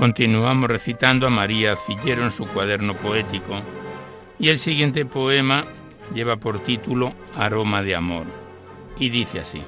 Continuamos 0.00 0.70
recitando 0.70 1.26
a 1.26 1.30
María 1.30 1.76
Cillero 1.76 2.22
en 2.22 2.30
su 2.30 2.46
cuaderno 2.46 2.94
poético 2.94 3.60
y 4.38 4.48
el 4.48 4.58
siguiente 4.58 5.04
poema 5.04 5.66
lleva 6.14 6.36
por 6.36 6.64
título 6.64 7.12
Aroma 7.36 7.82
de 7.82 7.96
Amor 7.96 8.24
y 8.98 9.10
dice 9.10 9.40
así. 9.40 9.62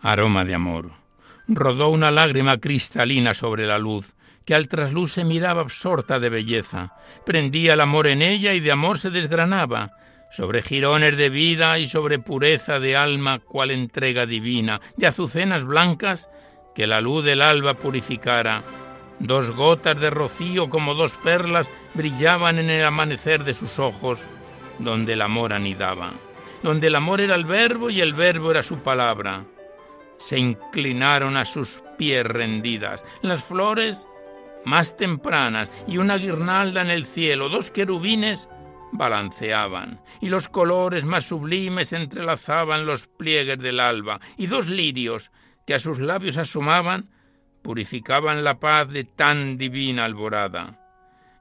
Aroma 0.00 0.44
de 0.44 0.54
amor. 0.54 0.92
Rodó 1.48 1.88
una 1.88 2.12
lágrima 2.12 2.58
cristalina 2.58 3.34
sobre 3.34 3.66
la 3.66 3.78
luz 3.78 4.13
que 4.44 4.54
al 4.54 4.68
trasluz 4.68 5.12
se 5.12 5.24
miraba 5.24 5.62
absorta 5.62 6.18
de 6.18 6.28
belleza. 6.28 6.92
Prendía 7.24 7.74
el 7.74 7.80
amor 7.80 8.06
en 8.06 8.22
ella 8.22 8.52
y 8.54 8.60
de 8.60 8.72
amor 8.72 8.98
se 8.98 9.10
desgranaba, 9.10 9.92
sobre 10.30 10.62
jirones 10.62 11.16
de 11.16 11.30
vida 11.30 11.78
y 11.78 11.86
sobre 11.86 12.18
pureza 12.18 12.80
de 12.80 12.96
alma, 12.96 13.38
cual 13.38 13.70
entrega 13.70 14.26
divina, 14.26 14.80
de 14.96 15.06
azucenas 15.06 15.64
blancas 15.64 16.28
que 16.74 16.86
la 16.86 17.00
luz 17.00 17.24
del 17.24 17.40
alba 17.40 17.74
purificara. 17.74 18.62
Dos 19.20 19.52
gotas 19.52 19.98
de 20.00 20.10
rocío 20.10 20.68
como 20.68 20.94
dos 20.94 21.16
perlas 21.16 21.70
brillaban 21.94 22.58
en 22.58 22.68
el 22.68 22.84
amanecer 22.84 23.44
de 23.44 23.54
sus 23.54 23.78
ojos, 23.78 24.26
donde 24.80 25.12
el 25.12 25.22
amor 25.22 25.52
anidaba, 25.52 26.12
donde 26.62 26.88
el 26.88 26.96
amor 26.96 27.20
era 27.20 27.36
el 27.36 27.44
verbo 27.44 27.90
y 27.90 28.00
el 28.00 28.12
verbo 28.12 28.50
era 28.50 28.64
su 28.64 28.78
palabra. 28.78 29.44
Se 30.18 30.38
inclinaron 30.38 31.36
a 31.36 31.44
sus 31.44 31.80
pies 31.96 32.24
rendidas. 32.24 33.04
Las 33.22 33.44
flores 33.44 34.08
más 34.64 34.96
tempranas 34.96 35.70
y 35.86 35.98
una 35.98 36.16
guirnalda 36.16 36.82
en 36.82 36.90
el 36.90 37.06
cielo, 37.06 37.48
dos 37.48 37.70
querubines 37.70 38.48
balanceaban, 38.92 40.00
y 40.20 40.28
los 40.28 40.48
colores 40.48 41.04
más 41.04 41.24
sublimes 41.24 41.92
entrelazaban 41.92 42.86
los 42.86 43.06
pliegues 43.06 43.58
del 43.58 43.80
alba, 43.80 44.20
y 44.36 44.46
dos 44.46 44.68
lirios 44.68 45.32
que 45.66 45.74
a 45.74 45.78
sus 45.78 45.98
labios 45.98 46.36
asomaban 46.36 47.10
purificaban 47.62 48.44
la 48.44 48.60
paz 48.60 48.92
de 48.92 49.04
tan 49.04 49.56
divina 49.56 50.04
alborada. 50.04 50.80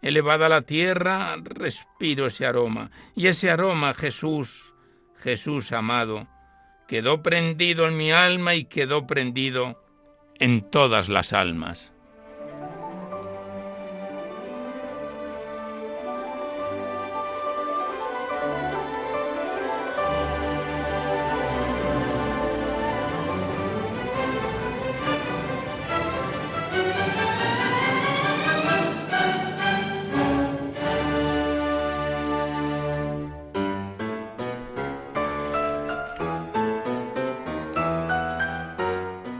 Elevada 0.01 0.49
la 0.49 0.63
tierra, 0.63 1.35
respiro 1.43 2.25
ese 2.25 2.45
aroma, 2.45 2.91
y 3.15 3.27
ese 3.27 3.51
aroma, 3.51 3.93
Jesús, 3.93 4.73
Jesús 5.21 5.71
amado, 5.71 6.27
quedó 6.87 7.21
prendido 7.21 7.87
en 7.87 7.97
mi 7.97 8.11
alma 8.11 8.55
y 8.55 8.65
quedó 8.65 9.05
prendido 9.05 9.81
en 10.39 10.69
todas 10.69 11.07
las 11.07 11.33
almas. 11.33 11.92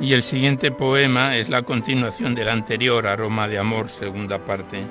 Y 0.03 0.11
el 0.11 0.21
siguiente 0.21 0.69
poema 0.69 1.37
es 1.37 1.47
la 1.47 1.61
continuación 1.61 2.35
del 2.35 2.49
anterior, 2.49 3.07
Aroma 3.07 3.47
de 3.47 3.57
Amor, 3.57 3.87
segunda 3.87 4.43
parte. 4.43 4.83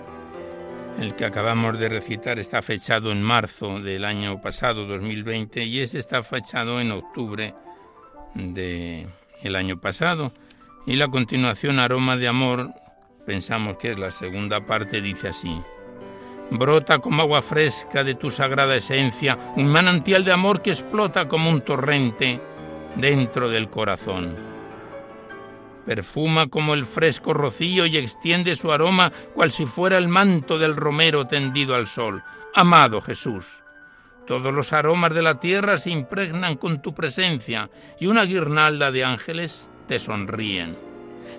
El 0.98 1.14
que 1.14 1.26
acabamos 1.26 1.78
de 1.78 1.90
recitar 1.90 2.38
está 2.38 2.62
fechado 2.62 3.12
en 3.12 3.20
marzo 3.20 3.78
del 3.78 4.06
año 4.06 4.40
pasado, 4.40 4.86
2020, 4.86 5.64
y 5.64 5.80
ese 5.80 5.98
está 5.98 6.22
fechado 6.22 6.80
en 6.80 6.92
octubre 6.92 7.54
del 8.34 9.06
el 9.42 9.54
año 9.54 9.78
pasado. 9.78 10.32
Y 10.86 10.94
la 10.94 11.08
continuación, 11.08 11.78
Aroma 11.78 12.16
de 12.16 12.28
Amor, 12.28 12.70
pensamos 13.26 13.76
que 13.76 13.92
es 13.92 13.98
la 13.98 14.10
segunda 14.10 14.64
parte, 14.64 15.02
dice 15.02 15.28
así. 15.28 15.60
Brota 16.50 17.00
como 17.00 17.20
agua 17.20 17.42
fresca 17.42 18.02
de 18.02 18.14
tu 18.14 18.30
sagrada 18.30 18.76
esencia, 18.76 19.38
un 19.56 19.66
manantial 19.66 20.24
de 20.24 20.32
amor 20.32 20.62
que 20.62 20.70
explota 20.70 21.28
como 21.28 21.50
un 21.50 21.60
torrente 21.60 22.40
dentro 22.96 23.50
del 23.50 23.68
corazón 23.68 24.51
perfuma 25.84 26.48
como 26.48 26.74
el 26.74 26.84
fresco 26.84 27.34
rocío 27.34 27.86
y 27.86 27.96
extiende 27.96 28.56
su 28.56 28.72
aroma 28.72 29.12
cual 29.34 29.50
si 29.50 29.66
fuera 29.66 29.98
el 29.98 30.08
manto 30.08 30.58
del 30.58 30.76
romero 30.76 31.26
tendido 31.26 31.74
al 31.74 31.86
sol. 31.86 32.22
Amado 32.54 33.00
Jesús, 33.00 33.62
todos 34.26 34.52
los 34.52 34.72
aromas 34.72 35.14
de 35.14 35.22
la 35.22 35.40
tierra 35.40 35.76
se 35.76 35.90
impregnan 35.90 36.56
con 36.56 36.82
tu 36.82 36.94
presencia 36.94 37.70
y 37.98 38.06
una 38.06 38.24
guirnalda 38.24 38.90
de 38.90 39.04
ángeles 39.04 39.70
te 39.88 39.98
sonríen. 39.98 40.76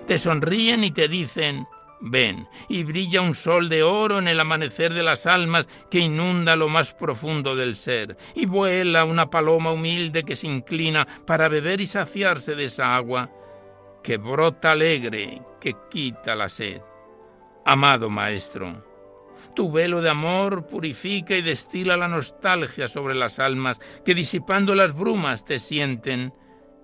Te 0.06 0.18
sonríen 0.18 0.84
y 0.84 0.90
te 0.90 1.08
dicen, 1.08 1.66
ven, 2.00 2.46
y 2.68 2.84
brilla 2.84 3.22
un 3.22 3.34
sol 3.34 3.68
de 3.68 3.82
oro 3.82 4.18
en 4.18 4.28
el 4.28 4.38
amanecer 4.38 4.92
de 4.92 5.02
las 5.02 5.24
almas 5.26 5.68
que 5.90 6.00
inunda 6.00 6.56
lo 6.56 6.68
más 6.68 6.92
profundo 6.92 7.56
del 7.56 7.76
ser, 7.76 8.18
y 8.34 8.44
vuela 8.44 9.04
una 9.04 9.30
paloma 9.30 9.72
humilde 9.72 10.24
que 10.24 10.36
se 10.36 10.46
inclina 10.46 11.06
para 11.26 11.48
beber 11.48 11.80
y 11.80 11.86
saciarse 11.86 12.54
de 12.54 12.64
esa 12.64 12.94
agua 12.96 13.30
que 14.04 14.18
brota 14.18 14.72
alegre, 14.72 15.42
que 15.58 15.74
quita 15.90 16.36
la 16.36 16.50
sed. 16.50 16.80
Amado 17.64 18.10
Maestro, 18.10 18.84
tu 19.56 19.72
velo 19.72 20.02
de 20.02 20.10
amor 20.10 20.66
purifica 20.66 21.34
y 21.34 21.42
destila 21.42 21.96
la 21.96 22.06
nostalgia 22.06 22.86
sobre 22.86 23.14
las 23.14 23.38
almas 23.38 23.80
que 24.04 24.14
disipando 24.14 24.74
las 24.74 24.94
brumas 24.94 25.46
te 25.46 25.58
sienten 25.58 26.34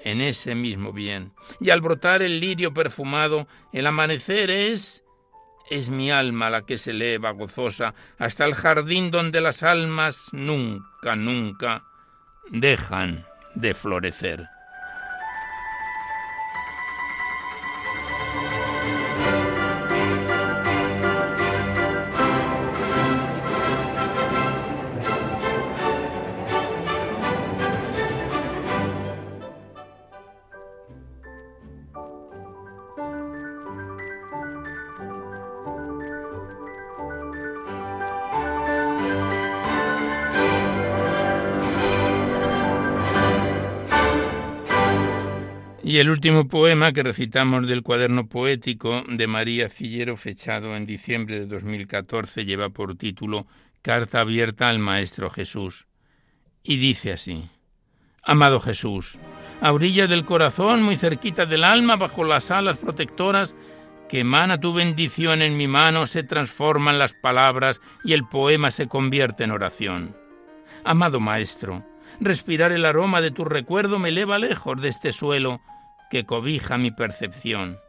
en 0.01 0.23
ese 0.23 0.55
mismo 0.55 0.95
bien. 0.95 1.35
Y 1.61 1.69
al 1.69 1.83
brotar 1.83 2.23
el 2.23 2.41
lirio 2.41 2.73
perfumado, 2.73 3.47
el 3.73 3.87
amanecer 3.87 4.51
es 4.51 5.05
es 5.69 5.89
mi 5.89 6.11
alma 6.11 6.51
la 6.51 6.63
que 6.63 6.79
se 6.79 6.91
eleva 6.91 7.31
gozosa 7.31 7.95
hasta 8.19 8.45
el 8.45 8.55
jardín 8.55 9.13
donde 9.13 9.41
las 9.41 9.63
almas 9.63 10.31
nunca, 10.33 11.15
nunca 11.15 11.85
dejan 12.51 13.25
de 13.55 13.75
florecer. 13.75 14.49
Último 46.21 46.49
poema 46.49 46.93
que 46.93 47.03
recitamos 47.03 47.67
del 47.67 47.83
cuaderno 47.83 48.27
poético 48.27 49.05
de 49.09 49.27
María 49.27 49.71
Cillero, 49.71 50.19
fechado 50.19 50.77
en 50.77 50.85
diciembre 50.85 51.41
de 51.41 51.47
2014, 51.47 52.45
lleva 52.45 52.69
por 52.69 52.95
título 52.95 53.47
Carta 53.81 54.21
abierta 54.21 54.69
al 54.69 54.81
Maestro 54.81 55.31
Jesús. 55.31 55.87
Y 56.63 56.77
dice 56.77 57.15
así, 57.15 57.49
Amado 58.23 58.61
Jesús, 58.61 59.19
a 59.63 59.73
orillas 59.73 60.11
del 60.11 60.27
corazón, 60.27 60.83
muy 60.83 60.99
cerquita 60.99 61.47
del 61.47 61.65
alma, 61.65 61.97
bajo 61.97 62.23
las 62.23 62.51
alas 62.51 62.77
protectoras, 62.77 63.57
que 64.07 64.21
emana 64.21 64.61
tu 64.61 64.75
bendición 64.75 65.41
en 65.41 65.57
mi 65.57 65.69
mano, 65.69 66.07
se 66.07 66.23
transforman 66.23 66.99
las 66.99 67.15
palabras 67.15 67.81
y 68.05 68.13
el 68.13 68.29
poema 68.29 68.71
se 68.71 68.89
convierte 68.89 69.45
en 69.45 69.53
oración. 69.53 70.15
Amado 70.85 71.19
Maestro, 71.19 71.83
respirar 72.21 72.73
el 72.73 72.85
aroma 72.85 73.23
de 73.23 73.31
tu 73.31 73.47
recuerdo 73.47 73.99
me 73.99 74.11
eleva 74.11 74.39
lejos 74.39 74.83
de 74.83 74.89
este 74.89 75.13
suelo, 75.13 75.63
que 76.11 76.27
cobija 76.27 76.77
mi 76.77 76.91
percepción. 76.91 77.81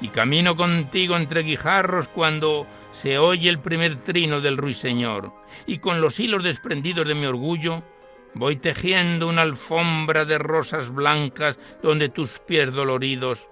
Y 0.00 0.08
camino 0.08 0.54
contigo 0.54 1.16
entre 1.16 1.42
guijarros 1.42 2.08
cuando 2.08 2.66
se 2.92 3.18
oye 3.18 3.48
el 3.48 3.58
primer 3.58 3.96
trino 3.96 4.40
del 4.40 4.56
ruiseñor, 4.56 5.32
y 5.66 5.78
con 5.78 6.00
los 6.00 6.20
hilos 6.20 6.44
desprendidos 6.44 7.08
de 7.08 7.14
mi 7.14 7.26
orgullo, 7.26 7.82
voy 8.34 8.56
tejiendo 8.56 9.28
una 9.28 9.42
alfombra 9.42 10.24
de 10.24 10.38
rosas 10.38 10.90
blancas 10.90 11.58
donde 11.82 12.08
tus 12.08 12.38
pies 12.38 12.72
doloridos 12.72 13.48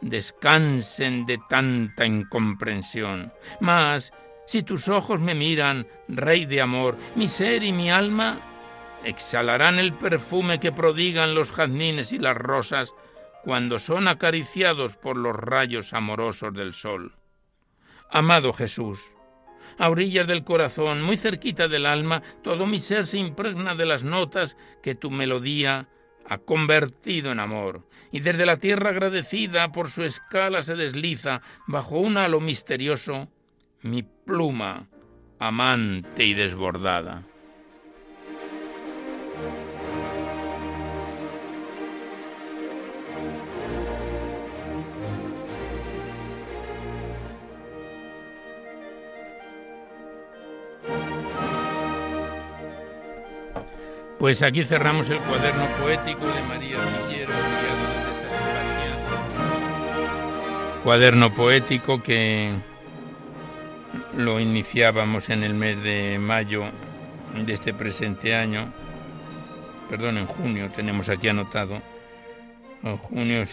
descansen 0.00 1.26
de 1.26 1.38
tanta 1.48 2.06
incomprensión. 2.06 3.32
Mas, 3.60 4.12
si 4.46 4.62
tus 4.62 4.88
ojos 4.88 5.20
me 5.20 5.34
miran, 5.34 5.86
Rey 6.08 6.46
de 6.46 6.60
amor, 6.60 6.96
mi 7.16 7.28
ser 7.28 7.62
y 7.62 7.72
mi 7.72 7.90
alma 7.90 8.38
exhalarán 9.04 9.78
el 9.78 9.92
perfume 9.94 10.60
que 10.60 10.72
prodigan 10.72 11.34
los 11.34 11.50
jazmines 11.50 12.12
y 12.12 12.18
las 12.18 12.36
rosas 12.36 12.94
cuando 13.44 13.78
son 13.78 14.08
acariciados 14.08 14.96
por 14.96 15.16
los 15.16 15.34
rayos 15.34 15.92
amorosos 15.92 16.52
del 16.54 16.74
sol. 16.74 17.14
Amado 18.10 18.52
Jesús, 18.52 19.00
a 19.78 19.90
orillas 19.90 20.26
del 20.26 20.44
corazón, 20.44 21.02
muy 21.02 21.16
cerquita 21.16 21.68
del 21.68 21.86
alma, 21.86 22.22
todo 22.42 22.66
mi 22.66 22.80
ser 22.80 23.06
se 23.06 23.18
impregna 23.18 23.74
de 23.74 23.86
las 23.86 24.02
notas 24.02 24.56
que 24.82 24.94
tu 24.94 25.10
melodía 25.10 25.88
ha 26.26 26.38
convertido 26.38 27.32
en 27.32 27.40
amor, 27.40 27.86
y 28.10 28.20
desde 28.20 28.46
la 28.46 28.58
tierra 28.58 28.90
agradecida 28.90 29.72
por 29.72 29.90
su 29.90 30.02
escala 30.02 30.62
se 30.62 30.74
desliza, 30.74 31.42
bajo 31.66 31.98
un 31.98 32.16
halo 32.16 32.40
misterioso, 32.40 33.28
mi 33.82 34.02
pluma 34.02 34.88
amante 35.38 36.24
y 36.24 36.34
desbordada. 36.34 37.22
Pues 54.18 54.42
aquí 54.42 54.64
cerramos 54.64 55.08
el 55.10 55.20
cuaderno 55.20 55.64
poético 55.80 56.26
de 56.26 56.42
María 56.42 56.76
Villero, 57.06 57.32
Sebastián. 58.18 58.98
Cuaderno 60.82 61.32
poético 61.32 62.02
que 62.02 62.52
lo 64.16 64.40
iniciábamos 64.40 65.30
en 65.30 65.44
el 65.44 65.54
mes 65.54 65.80
de 65.84 66.18
mayo 66.18 66.64
de 67.36 67.52
este 67.52 67.72
presente 67.72 68.34
año. 68.34 68.72
Perdón, 69.88 70.18
en 70.18 70.26
junio 70.26 70.68
tenemos 70.74 71.08
aquí 71.08 71.28
anotado. 71.28 71.80
En 72.82 72.96
junio 72.96 73.44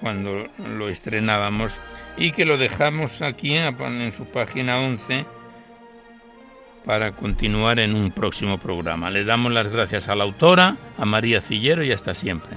cuando 0.00 0.48
lo 0.76 0.88
estrenábamos 0.88 1.78
y 2.16 2.32
que 2.32 2.44
lo 2.44 2.56
dejamos 2.56 3.22
aquí 3.22 3.56
en 3.56 4.10
su 4.10 4.24
página 4.24 4.78
11 4.80 5.37
para 6.88 7.12
continuar 7.12 7.80
en 7.80 7.94
un 7.94 8.12
próximo 8.12 8.56
programa. 8.56 9.10
Le 9.10 9.22
damos 9.22 9.52
las 9.52 9.68
gracias 9.68 10.08
a 10.08 10.14
la 10.14 10.24
autora, 10.24 10.74
a 10.96 11.04
María 11.04 11.42
Cillero 11.42 11.84
y 11.84 11.92
hasta 11.92 12.14
siempre. 12.14 12.56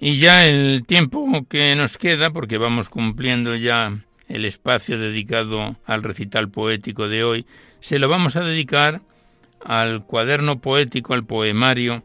Y 0.00 0.18
ya 0.18 0.46
el 0.46 0.86
tiempo 0.86 1.44
que 1.46 1.76
nos 1.76 1.98
queda, 1.98 2.30
porque 2.30 2.56
vamos 2.56 2.88
cumpliendo 2.88 3.54
ya 3.54 3.92
el 4.28 4.44
espacio 4.44 4.98
dedicado 4.98 5.76
al 5.84 6.02
recital 6.02 6.48
poético 6.48 7.08
de 7.08 7.24
hoy, 7.24 7.46
se 7.80 7.98
lo 7.98 8.08
vamos 8.08 8.36
a 8.36 8.44
dedicar 8.44 9.02
al 9.64 10.04
cuaderno 10.04 10.60
poético, 10.60 11.14
al 11.14 11.24
poemario 11.24 12.02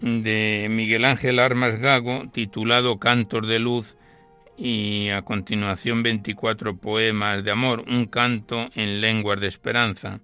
de 0.00 0.68
Miguel 0.70 1.04
Ángel 1.04 1.38
Armas 1.38 1.76
Gago, 1.76 2.28
titulado 2.32 2.98
Cantos 2.98 3.46
de 3.46 3.58
Luz, 3.58 3.96
y 4.56 5.10
a 5.10 5.22
continuación 5.22 6.02
24 6.02 6.76
poemas 6.76 7.44
de 7.44 7.50
amor, 7.52 7.84
un 7.86 8.06
canto 8.06 8.70
en 8.74 9.00
lenguas 9.00 9.40
de 9.40 9.46
esperanza, 9.46 10.20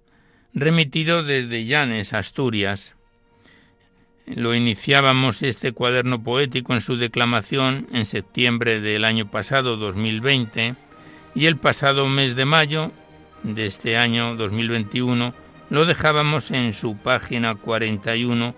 remitido 0.53 1.23
desde 1.23 1.65
Llanes, 1.65 2.13
Asturias. 2.13 2.95
Lo 4.25 4.53
iniciábamos 4.53 5.41
este 5.41 5.71
cuaderno 5.71 6.21
poético 6.23 6.73
en 6.73 6.81
su 6.81 6.97
declamación 6.97 7.87
en 7.93 8.05
septiembre 8.05 8.81
del 8.81 9.05
año 9.05 9.29
pasado, 9.31 9.77
2020, 9.77 10.75
y 11.35 11.45
el 11.47 11.57
pasado 11.57 12.07
mes 12.07 12.35
de 12.35 12.45
mayo 12.45 12.91
de 13.43 13.65
este 13.65 13.97
año 13.97 14.35
2021 14.37 15.33
lo 15.69 15.85
dejábamos 15.85 16.49
en 16.51 16.73
su 16.73 16.97
página 16.97 17.55
41 17.55 18.55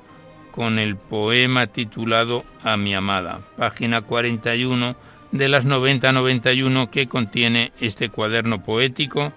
con 0.51 0.79
el 0.79 0.95
poema 0.95 1.67
titulado 1.67 2.45
A 2.63 2.77
mi 2.77 2.93
amada, 2.93 3.41
página 3.57 4.01
41 4.01 4.95
de 5.31 5.47
las 5.49 5.65
90-91 5.65 6.89
que 6.89 7.07
contiene 7.07 7.73
este 7.79 8.09
cuaderno 8.09 8.63
poético 8.63 9.33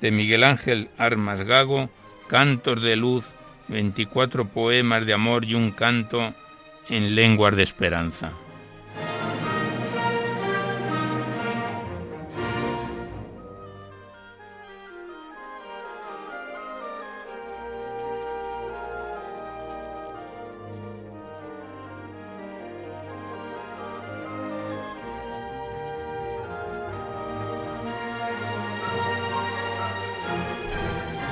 de 0.00 0.10
Miguel 0.10 0.44
Ángel 0.44 0.90
Armas 0.98 1.40
Gago, 1.44 1.90
Cantos 2.28 2.82
de 2.82 2.96
Luz, 2.96 3.24
24 3.68 4.48
poemas 4.48 5.06
de 5.06 5.14
amor 5.14 5.44
y 5.44 5.54
un 5.54 5.70
canto 5.70 6.34
en 6.88 7.14
lenguas 7.14 7.56
de 7.56 7.62
esperanza. 7.62 8.32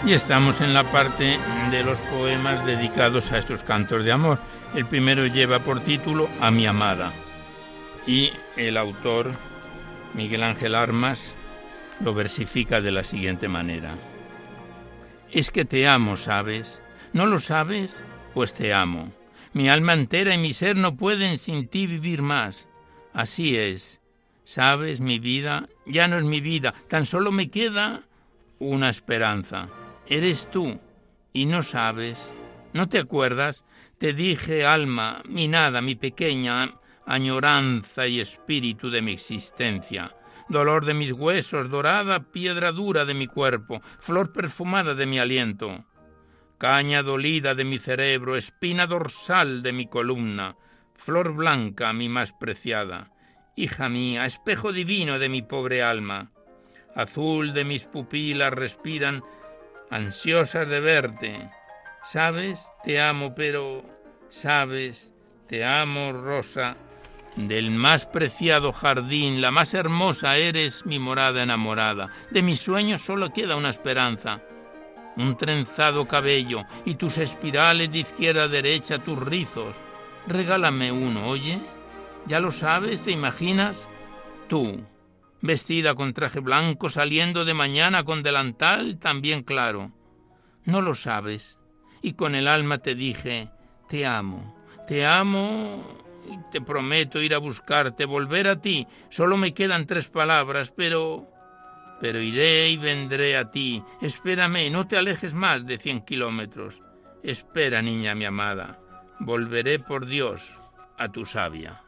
Y 0.05 0.15
estamos 0.15 0.63
en 0.63 0.73
la 0.73 0.91
parte 0.91 1.39
de 1.71 1.85
los 1.85 2.01
poemas 2.01 2.65
dedicados 2.65 3.33
a 3.33 3.39
estos 3.39 3.63
cantos 3.63 4.03
de 4.03 4.13
amor. 4.13 4.39
El 4.75 4.87
primero 4.87 5.27
lleva 5.27 5.59
por 5.59 5.81
título 5.81 6.31
A 6.41 6.51
mi 6.51 6.67
amada 6.67 7.13
y 8.07 8.33
el 8.57 8.79
autor, 8.79 9.33
Miguel 10.15 10.43
Ángel 10.43 10.75
Armas, 10.75 11.35
lo 12.03 12.15
versifica 12.15 12.81
de 12.81 12.93
la 12.93 13.05
siguiente 13.05 13.47
manera. 13.47 13.95
Es 15.31 15.51
que 15.51 15.67
te 15.67 15.87
amo, 15.87 16.17
¿sabes? 16.17 16.81
¿No 17.13 17.27
lo 17.27 17.39
sabes? 17.39 18.03
Pues 18.33 18.55
te 18.55 18.73
amo. 18.73 19.13
Mi 19.53 19.69
alma 19.69 19.93
entera 19.93 20.35
y 20.35 20.39
mi 20.39 20.55
ser 20.55 20.77
no 20.77 20.97
pueden 20.97 21.37
sin 21.37 21.69
ti 21.69 21.87
vivir 21.87 22.23
más. 22.23 22.69
Así 23.13 23.57
es. 23.57 24.01
¿Sabes? 24.45 25.01
Mi 25.01 25.19
vida 25.19 25.69
ya 25.85 26.09
no 26.09 26.17
es 26.17 26.25
mi 26.25 26.41
vida, 26.41 26.73
tan 26.89 27.05
solo 27.05 27.33
me 27.33 27.51
queda 27.51 28.03
una 28.59 28.89
esperanza 28.89 29.69
eres 30.11 30.51
tú 30.51 30.81
y 31.33 31.47
no 31.47 31.63
sabes, 31.63 32.35
no 32.73 32.89
te 32.89 32.99
acuerdas, 32.99 33.65
te 33.99 34.13
dije, 34.13 34.67
alma, 34.67 35.23
mi 35.29 35.47
nada, 35.47 35.81
mi 35.81 35.95
pequeña 35.95 36.75
añoranza 37.07 38.09
y 38.09 38.21
espíritu 38.21 38.91
de 38.91 39.03
mi 39.03 39.13
existencia, 39.13 40.17
dolor 40.49 40.85
de 40.85 40.95
mis 40.95 41.13
huesos, 41.13 41.71
dorada 41.71 42.25
piedra 42.33 42.73
dura 42.73 43.05
de 43.05 43.15
mi 43.15 43.29
cuerpo, 43.29 43.83
flor 44.01 44.33
perfumada 44.33 44.95
de 44.95 45.07
mi 45.07 45.21
aliento, 45.21 45.85
caña 46.59 47.05
dolida 47.05 47.55
de 47.55 47.65
mi 47.65 47.79
cerebro, 47.79 48.37
espina 48.37 48.89
dorsal 48.89 49.63
de 49.63 49.73
mi 49.73 49.87
columna, 49.87 50.57
flor 50.95 51.35
blanca 51.35 51.93
mi 51.93 52.09
más 52.09 52.33
preciada, 52.33 53.13
hija 53.55 53.89
mía, 53.89 54.27
espejo 54.27 54.73
divino 54.73 55.21
de 55.21 55.29
mi 55.29 55.43
pobre 55.43 55.85
alma, 55.85 56.33
azul 56.97 57.55
de 57.55 57.65
mis 57.65 57.85
pupilas 57.85 58.53
respiran 58.53 59.23
ansiosas 59.91 60.69
de 60.69 60.81
verte. 60.81 61.51
Sabes, 62.03 62.73
te 62.83 63.01
amo, 63.01 63.35
pero 63.35 63.85
sabes, 64.29 65.13
te 65.47 65.65
amo, 65.65 66.13
Rosa, 66.13 66.77
del 67.37 67.71
más 67.71 68.07
preciado 68.07 68.73
jardín, 68.73 69.41
la 69.41 69.51
más 69.51 69.75
hermosa 69.75 70.37
eres 70.37 70.87
mi 70.87 70.99
morada 70.99 71.43
enamorada. 71.43 72.11
De 72.31 72.43
mis 72.43 72.61
sueños 72.61 73.03
solo 73.03 73.33
queda 73.33 73.57
una 73.57 73.69
esperanza, 73.69 74.41
un 75.17 75.37
trenzado 75.37 76.07
cabello 76.09 76.65
y 76.85 76.95
tus 76.95 77.19
espirales 77.19 77.93
de 77.93 77.99
izquierda 77.99 78.45
a 78.45 78.49
derecha, 78.49 78.99
tus 78.99 79.19
rizos. 79.19 79.77
Regálame 80.27 80.93
uno, 80.93 81.29
oye. 81.29 81.59
¿Ya 82.27 82.39
lo 82.39 82.53
sabes? 82.53 83.03
¿Te 83.03 83.11
imaginas? 83.11 83.89
Tú, 84.49 84.81
vestida 85.43 85.95
con 85.95 86.13
traje 86.13 86.41
blanco, 86.41 86.89
saliendo 86.89 87.45
de 87.45 87.55
mañana 87.55 88.05
con 88.05 88.23
delantal 88.23 88.99
también 88.99 89.43
claro. 89.43 89.93
No 90.65 90.83
lo 90.83 90.95
sabes, 90.95 91.59
y 92.03 92.15
con 92.15 92.35
el 92.35 92.49
alma 92.49 92.79
te 92.79 92.95
dije, 92.95 93.51
te 93.89 94.07
amo, 94.07 94.55
te 94.87 95.07
amo 95.07 96.01
y 96.31 96.39
te 96.51 96.61
prometo 96.61 97.21
ir 97.21 97.35
a 97.35 97.39
buscarte, 97.39 98.05
volver 98.05 98.49
a 98.49 98.61
ti. 98.61 98.87
Solo 99.09 99.37
me 99.37 99.55
quedan 99.55 99.87
tres 99.87 100.09
palabras, 100.09 100.71
pero... 100.71 101.29
Pero 102.01 102.19
iré 102.19 102.71
y 102.71 102.79
vendré 102.79 103.37
a 103.37 103.51
ti. 103.51 103.83
Espérame, 104.01 104.71
no 104.71 104.87
te 104.87 104.97
alejes 104.97 105.35
más 105.35 105.67
de 105.67 105.77
cien 105.77 106.01
kilómetros. 106.01 106.81
Espera, 107.23 107.83
niña 107.83 108.15
mi 108.15 108.25
amada. 108.25 108.81
Volveré 109.19 109.79
por 109.81 110.07
Dios 110.07 110.59
a 110.97 111.13
tu 111.13 111.27
sabia. 111.27 111.83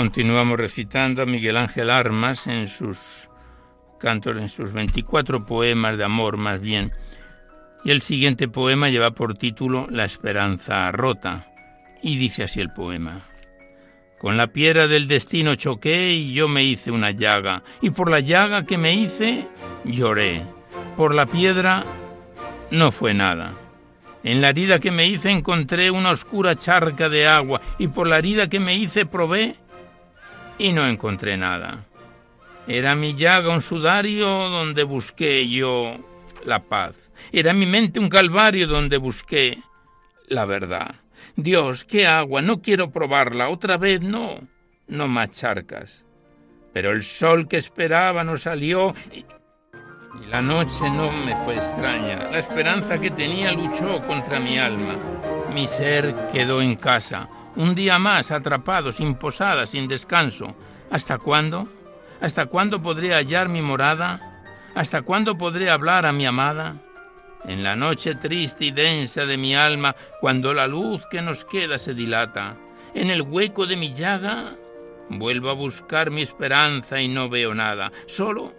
Continuamos 0.00 0.58
recitando 0.58 1.20
a 1.20 1.26
Miguel 1.26 1.58
Ángel 1.58 1.90
Armas 1.90 2.46
en 2.46 2.68
sus 2.68 3.28
cantos, 3.98 4.34
en 4.38 4.48
sus 4.48 4.72
24 4.72 5.44
poemas 5.44 5.98
de 5.98 6.04
amor 6.04 6.38
más 6.38 6.58
bien. 6.58 6.92
Y 7.84 7.90
el 7.90 8.00
siguiente 8.00 8.48
poema 8.48 8.88
lleva 8.88 9.10
por 9.10 9.34
título 9.34 9.88
La 9.90 10.06
esperanza 10.06 10.90
rota. 10.90 11.52
Y 12.02 12.16
dice 12.16 12.44
así 12.44 12.62
el 12.62 12.72
poema. 12.72 13.26
Con 14.18 14.38
la 14.38 14.46
piedra 14.46 14.88
del 14.88 15.06
destino 15.06 15.54
choqué 15.56 16.14
y 16.14 16.32
yo 16.32 16.48
me 16.48 16.64
hice 16.64 16.90
una 16.90 17.10
llaga. 17.10 17.62
Y 17.82 17.90
por 17.90 18.10
la 18.10 18.20
llaga 18.20 18.64
que 18.64 18.78
me 18.78 18.94
hice, 18.94 19.48
lloré. 19.84 20.40
Por 20.96 21.14
la 21.14 21.26
piedra 21.26 21.84
no 22.70 22.90
fue 22.90 23.12
nada. 23.12 23.52
En 24.24 24.40
la 24.40 24.48
herida 24.48 24.78
que 24.78 24.92
me 24.92 25.06
hice 25.06 25.28
encontré 25.28 25.90
una 25.90 26.12
oscura 26.12 26.54
charca 26.54 27.10
de 27.10 27.28
agua 27.28 27.60
y 27.78 27.88
por 27.88 28.06
la 28.06 28.16
herida 28.16 28.48
que 28.48 28.60
me 28.60 28.74
hice 28.74 29.04
probé 29.04 29.56
y 30.60 30.72
no 30.74 30.86
encontré 30.86 31.38
nada. 31.38 31.86
Era 32.68 32.94
mi 32.94 33.14
llaga 33.14 33.48
un 33.52 33.62
sudario 33.62 34.26
donde 34.50 34.84
busqué 34.84 35.48
yo 35.48 35.96
la 36.44 36.62
paz. 36.62 37.10
Era 37.32 37.54
mi 37.54 37.64
mente 37.64 37.98
un 37.98 38.10
calvario 38.10 38.66
donde 38.66 38.98
busqué 38.98 39.58
la 40.28 40.44
verdad. 40.44 40.94
Dios, 41.34 41.84
qué 41.84 42.06
agua, 42.06 42.42
no 42.42 42.60
quiero 42.60 42.90
probarla, 42.90 43.48
otra 43.48 43.78
vez 43.78 44.02
no, 44.02 44.40
no 44.86 45.08
más 45.08 45.30
charcas. 45.30 46.04
Pero 46.74 46.90
el 46.92 47.02
sol 47.02 47.48
que 47.48 47.56
esperaba 47.56 48.22
no 48.22 48.36
salió 48.36 48.94
y, 49.12 49.20
y 49.20 50.26
la 50.28 50.42
noche 50.42 50.90
no 50.90 51.10
me 51.10 51.34
fue 51.36 51.56
extraña. 51.56 52.30
La 52.30 52.38
esperanza 52.38 52.98
que 53.00 53.10
tenía 53.10 53.52
luchó 53.52 53.98
contra 54.06 54.38
mi 54.38 54.58
alma. 54.58 54.94
Mi 55.54 55.66
ser 55.66 56.14
quedó 56.32 56.60
en 56.60 56.76
casa, 56.76 57.28
un 57.56 57.74
día 57.74 57.98
más 57.98 58.30
atrapado, 58.30 58.92
sin 58.92 59.14
posada, 59.14 59.66
sin 59.66 59.88
descanso. 59.88 60.54
¿Hasta 60.90 61.18
cuándo? 61.18 61.68
¿Hasta 62.20 62.46
cuándo 62.46 62.82
podré 62.82 63.14
hallar 63.14 63.48
mi 63.48 63.62
morada? 63.62 64.44
¿Hasta 64.74 65.02
cuándo 65.02 65.36
podré 65.36 65.70
hablar 65.70 66.06
a 66.06 66.12
mi 66.12 66.26
amada? 66.26 66.76
En 67.44 67.62
la 67.62 67.74
noche 67.74 68.16
triste 68.16 68.66
y 68.66 68.70
densa 68.70 69.24
de 69.24 69.36
mi 69.36 69.54
alma, 69.54 69.96
cuando 70.20 70.52
la 70.52 70.66
luz 70.66 71.06
que 71.10 71.22
nos 71.22 71.44
queda 71.44 71.78
se 71.78 71.94
dilata, 71.94 72.56
en 72.94 73.10
el 73.10 73.22
hueco 73.22 73.66
de 73.66 73.76
mi 73.76 73.94
llaga, 73.94 74.56
vuelvo 75.08 75.50
a 75.50 75.54
buscar 75.54 76.10
mi 76.10 76.22
esperanza 76.22 77.00
y 77.00 77.08
no 77.08 77.28
veo 77.28 77.54
nada. 77.54 77.90
Solo, 78.06 78.54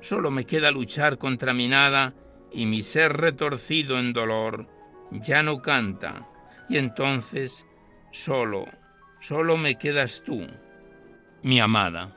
solo 0.00 0.30
me 0.30 0.46
queda 0.46 0.70
luchar 0.70 1.18
contra 1.18 1.52
mi 1.52 1.68
nada 1.68 2.14
y 2.50 2.66
mi 2.66 2.82
ser 2.82 3.16
retorcido 3.16 3.98
en 3.98 4.12
dolor 4.12 4.66
ya 5.10 5.42
no 5.42 5.60
canta. 5.60 6.28
Y 6.68 6.78
entonces, 6.78 7.66
solo, 8.12 8.66
solo 9.18 9.56
me 9.56 9.76
quedas 9.76 10.22
tú, 10.24 10.46
mi 11.42 11.58
amada. 11.58 12.14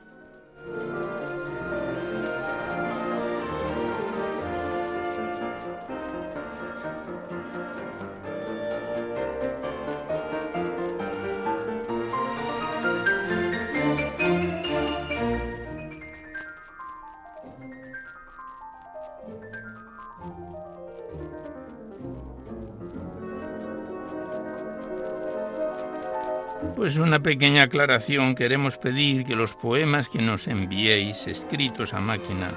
Pues 26.86 26.98
una 26.98 27.20
pequeña 27.20 27.64
aclaración. 27.64 28.36
Queremos 28.36 28.78
pedir 28.78 29.26
que 29.26 29.36
los 29.36 29.56
poemas 29.56 30.08
que 30.08 30.22
nos 30.22 30.48
enviéis, 30.48 31.26
escritos 31.26 31.96
a 31.96 32.00
máquina, 32.00 32.52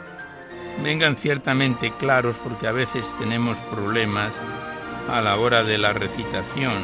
vengan 0.84 1.16
ciertamente 1.16 1.94
claros 1.98 2.36
porque 2.36 2.66
a 2.66 2.72
veces 2.72 3.14
tenemos 3.18 3.58
problemas 3.58 4.34
a 5.08 5.22
la 5.22 5.38
hora 5.38 5.64
de 5.64 5.78
la 5.78 5.94
recitación 5.94 6.74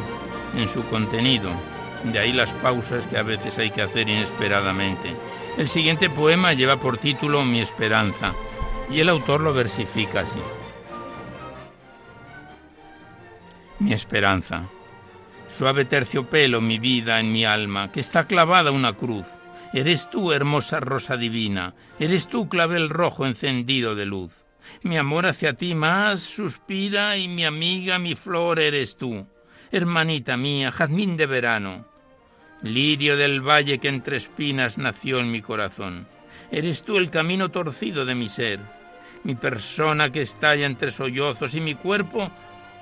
en 0.56 0.68
su 0.70 0.86
contenido. 0.86 1.50
De 2.04 2.18
ahí 2.18 2.32
las 2.32 2.54
pausas 2.54 3.06
que 3.08 3.18
a 3.18 3.22
veces 3.22 3.58
hay 3.58 3.68
que 3.68 3.82
hacer 3.82 4.08
inesperadamente. 4.08 5.14
El 5.58 5.68
siguiente 5.68 6.08
poema 6.08 6.54
lleva 6.54 6.78
por 6.78 6.96
título 6.96 7.44
Mi 7.44 7.60
esperanza 7.60 8.32
y 8.90 9.00
el 9.00 9.10
autor 9.10 9.42
lo 9.42 9.52
versifica 9.52 10.20
así. 10.20 10.40
Mi 13.80 13.92
esperanza. 13.92 14.64
Suave 15.46 15.84
terciopelo, 15.84 16.60
mi 16.60 16.78
vida 16.78 17.20
en 17.20 17.32
mi 17.32 17.44
alma, 17.44 17.92
que 17.92 18.00
está 18.00 18.26
clavada 18.26 18.70
una 18.70 18.94
cruz. 18.94 19.28
Eres 19.72 20.08
tú, 20.10 20.32
hermosa 20.32 20.80
rosa 20.80 21.16
divina, 21.16 21.74
eres 21.98 22.28
tú, 22.28 22.48
clavel 22.48 22.88
rojo 22.88 23.26
encendido 23.26 23.94
de 23.94 24.06
luz. 24.06 24.44
Mi 24.82 24.96
amor 24.96 25.26
hacia 25.26 25.54
ti 25.54 25.74
más 25.74 26.20
suspira 26.20 27.16
y 27.16 27.28
mi 27.28 27.44
amiga, 27.44 27.98
mi 27.98 28.14
flor 28.14 28.58
eres 28.58 28.96
tú. 28.96 29.26
Hermanita 29.70 30.36
mía, 30.36 30.70
jazmín 30.70 31.16
de 31.16 31.26
verano, 31.26 31.86
lirio 32.62 33.16
del 33.16 33.40
valle 33.40 33.78
que 33.78 33.88
entre 33.88 34.16
espinas 34.16 34.78
nació 34.78 35.18
en 35.18 35.30
mi 35.30 35.40
corazón. 35.40 36.06
Eres 36.50 36.82
tú 36.84 36.96
el 36.96 37.10
camino 37.10 37.50
torcido 37.50 38.04
de 38.04 38.14
mi 38.14 38.28
ser, 38.28 38.60
mi 39.24 39.34
persona 39.34 40.10
que 40.10 40.22
estalla 40.22 40.66
entre 40.66 40.90
sollozos 40.90 41.54
y 41.54 41.60
mi 41.60 41.74
cuerpo 41.74 42.30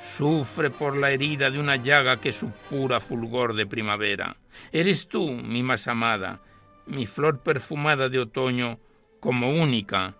Sufre 0.02 0.70
por 0.70 0.96
la 0.96 1.10
herida 1.10 1.50
de 1.50 1.58
una 1.58 1.76
llaga 1.76 2.20
que 2.20 2.32
supura 2.32 3.00
fulgor 3.00 3.54
de 3.54 3.66
primavera. 3.66 4.36
Eres 4.72 5.08
tú, 5.08 5.30
mi 5.30 5.62
más 5.62 5.86
amada, 5.86 6.40
mi 6.86 7.06
flor 7.06 7.40
perfumada 7.40 8.08
de 8.08 8.18
otoño, 8.18 8.78
como 9.20 9.50
única, 9.50 10.14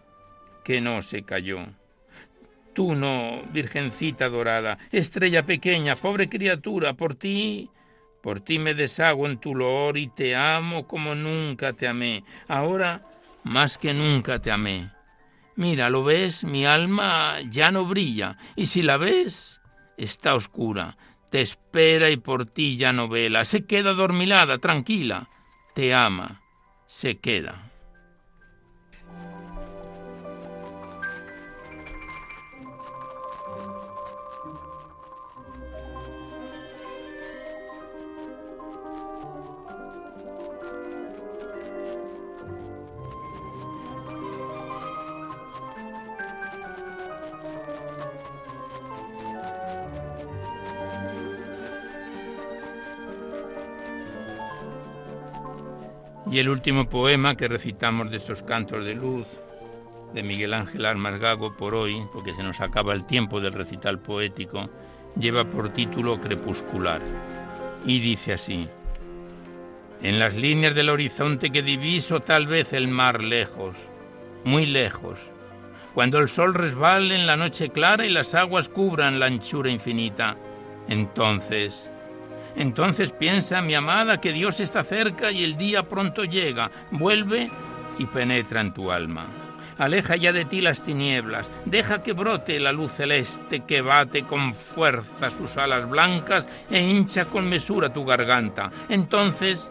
que 0.64 0.80
no 0.80 1.02
se 1.02 1.24
cayó. 1.24 1.66
Tú 2.72 2.94
no, 2.94 3.42
virgencita 3.52 4.28
dorada, 4.28 4.78
estrella 4.92 5.44
pequeña, 5.44 5.96
pobre 5.96 6.28
criatura, 6.28 6.94
por 6.94 7.16
ti, 7.16 7.68
por 8.22 8.40
ti 8.40 8.58
me 8.58 8.74
deshago 8.74 9.26
en 9.26 9.38
tu 9.38 9.54
loor 9.54 9.98
y 9.98 10.06
te 10.06 10.36
amo 10.36 10.86
como 10.86 11.14
nunca 11.14 11.72
te 11.72 11.88
amé. 11.88 12.24
Ahora 12.46 13.02
más 13.42 13.76
que 13.76 13.92
nunca 13.92 14.38
te 14.38 14.52
amé. 14.52 14.90
Mira, 15.56 15.90
¿lo 15.90 16.04
ves? 16.04 16.44
Mi 16.44 16.64
alma 16.64 17.40
ya 17.46 17.70
no 17.70 17.84
brilla, 17.84 18.38
y 18.56 18.66
si 18.66 18.82
la 18.82 18.96
ves, 18.96 19.61
está 19.96 20.34
oscura, 20.34 20.96
te 21.30 21.40
espera 21.40 22.10
y 22.10 22.16
por 22.16 22.46
ti 22.46 22.76
ya 22.76 22.92
no 22.92 23.08
vela, 23.08 23.44
se 23.44 23.64
queda 23.64 23.92
dormilada, 23.92 24.58
tranquila, 24.58 25.28
te 25.74 25.94
ama, 25.94 26.42
se 26.86 27.18
queda. 27.18 27.71
Y 56.32 56.38
el 56.38 56.48
último 56.48 56.88
poema 56.88 57.36
que 57.36 57.46
recitamos 57.46 58.10
de 58.10 58.16
estos 58.16 58.42
cantos 58.42 58.82
de 58.86 58.94
luz 58.94 59.26
de 60.14 60.22
Miguel 60.22 60.54
Ángel 60.54 60.86
Armas 60.86 61.20
Gago 61.20 61.54
por 61.58 61.74
hoy, 61.74 62.06
porque 62.10 62.34
se 62.34 62.42
nos 62.42 62.62
acaba 62.62 62.94
el 62.94 63.04
tiempo 63.04 63.38
del 63.38 63.52
recital 63.52 63.98
poético, 63.98 64.70
lleva 65.14 65.44
por 65.44 65.74
título 65.74 66.18
Crepuscular. 66.22 67.02
Y 67.84 68.00
dice 68.00 68.32
así: 68.32 68.66
En 70.02 70.18
las 70.18 70.34
líneas 70.34 70.74
del 70.74 70.88
horizonte 70.88 71.50
que 71.50 71.60
diviso 71.60 72.20
tal 72.20 72.46
vez 72.46 72.72
el 72.72 72.88
mar 72.88 73.22
lejos, 73.22 73.90
muy 74.42 74.64
lejos, 74.64 75.30
cuando 75.92 76.18
el 76.18 76.30
sol 76.30 76.54
resbale 76.54 77.14
en 77.14 77.26
la 77.26 77.36
noche 77.36 77.68
clara 77.68 78.06
y 78.06 78.08
las 78.08 78.34
aguas 78.34 78.70
cubran 78.70 79.20
la 79.20 79.26
anchura 79.26 79.70
infinita, 79.70 80.38
entonces 80.88 81.91
entonces 82.56 83.12
piensa, 83.12 83.62
mi 83.62 83.74
amada, 83.74 84.20
que 84.20 84.32
Dios 84.32 84.60
está 84.60 84.84
cerca 84.84 85.30
y 85.30 85.44
el 85.44 85.56
día 85.56 85.84
pronto 85.84 86.24
llega. 86.24 86.70
Vuelve 86.90 87.50
y 87.98 88.06
penetra 88.06 88.60
en 88.60 88.74
tu 88.74 88.90
alma. 88.90 89.26
Aleja 89.78 90.16
ya 90.16 90.32
de 90.32 90.44
ti 90.44 90.60
las 90.60 90.82
tinieblas, 90.82 91.50
deja 91.64 92.02
que 92.02 92.12
brote 92.12 92.60
la 92.60 92.72
luz 92.72 92.92
celeste 92.92 93.60
que 93.60 93.80
bate 93.80 94.22
con 94.22 94.54
fuerza 94.54 95.30
sus 95.30 95.56
alas 95.56 95.88
blancas 95.88 96.46
e 96.70 96.80
hincha 96.80 97.24
con 97.24 97.48
mesura 97.48 97.92
tu 97.92 98.04
garganta. 98.04 98.70
Entonces, 98.88 99.70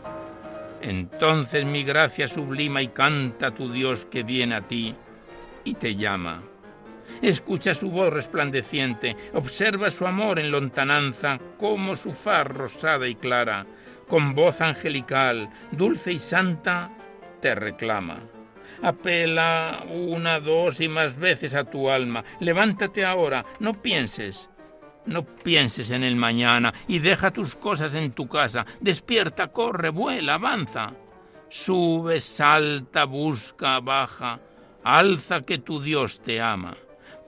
entonces 0.82 1.66
mi 1.66 1.84
gracia 1.84 2.28
sublima 2.28 2.82
y 2.82 2.88
canta 2.88 3.52
tu 3.52 3.72
Dios 3.72 4.06
que 4.06 4.24
viene 4.24 4.56
a 4.56 4.62
ti 4.62 4.96
y 5.64 5.76
te 5.76 5.96
llama. 5.96 6.42
Escucha 7.22 7.76
su 7.76 7.92
voz 7.92 8.12
resplandeciente, 8.12 9.16
observa 9.34 9.92
su 9.92 10.08
amor 10.08 10.40
en 10.40 10.50
lontananza, 10.50 11.40
como 11.60 11.96
su 11.96 12.14
faz 12.14 12.48
rosada 12.48 13.08
y 13.08 13.14
clara, 13.14 13.68
con 14.08 14.34
voz 14.34 14.60
angelical, 14.60 15.48
dulce 15.72 16.14
y 16.14 16.20
santa, 16.20 16.90
te 17.40 17.54
reclama. 17.54 18.18
Apela 18.82 19.84
una, 19.88 20.40
dos 20.40 20.82
y 20.82 20.88
más 20.88 21.16
veces 21.16 21.54
a 21.54 21.64
tu 21.64 21.92
alma. 21.92 22.24
Levántate 22.40 23.06
ahora, 23.06 23.46
no 23.60 23.80
pienses, 23.80 24.50
no 25.06 25.24
pienses 25.24 25.92
en 25.92 26.02
el 26.02 26.16
mañana 26.16 26.74
y 26.88 26.98
deja 26.98 27.30
tus 27.30 27.54
cosas 27.54 27.94
en 27.94 28.14
tu 28.14 28.28
casa. 28.28 28.66
Despierta, 28.80 29.50
corre, 29.50 29.90
vuela, 29.90 30.36
avanza. 30.36 30.94
Sube, 31.50 32.20
salta, 32.20 33.06
busca, 33.06 33.80
baja. 33.80 34.40
Alza 34.84 35.42
que 35.42 35.60
tu 35.60 35.80
Dios 35.80 36.20
te 36.22 36.42
ama 36.42 36.76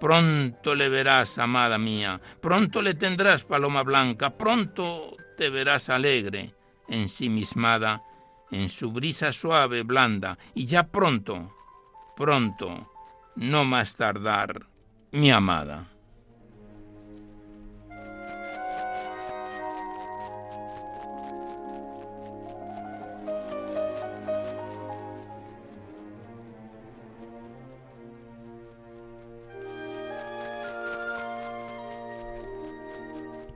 Pronto 0.03 0.75
le 0.75 0.89
verás, 0.89 1.37
amada 1.37 1.77
mía, 1.77 2.19
pronto 2.41 2.81
le 2.81 2.93
tendrás, 2.93 3.45
paloma 3.45 3.83
blanca, 3.83 4.31
pronto 4.31 5.15
te 5.37 5.49
verás 5.49 5.87
alegre, 5.87 6.53
ensimismada, 6.89 8.03
en 8.51 8.67
su 8.67 8.91
brisa 8.91 9.31
suave, 9.31 9.83
blanda, 9.83 10.37
y 10.55 10.65
ya 10.65 10.83
pronto, 10.83 11.55
pronto, 12.17 12.91
no 13.37 13.63
más 13.63 13.95
tardar, 13.95 14.65
mi 15.13 15.31
amada. 15.31 15.92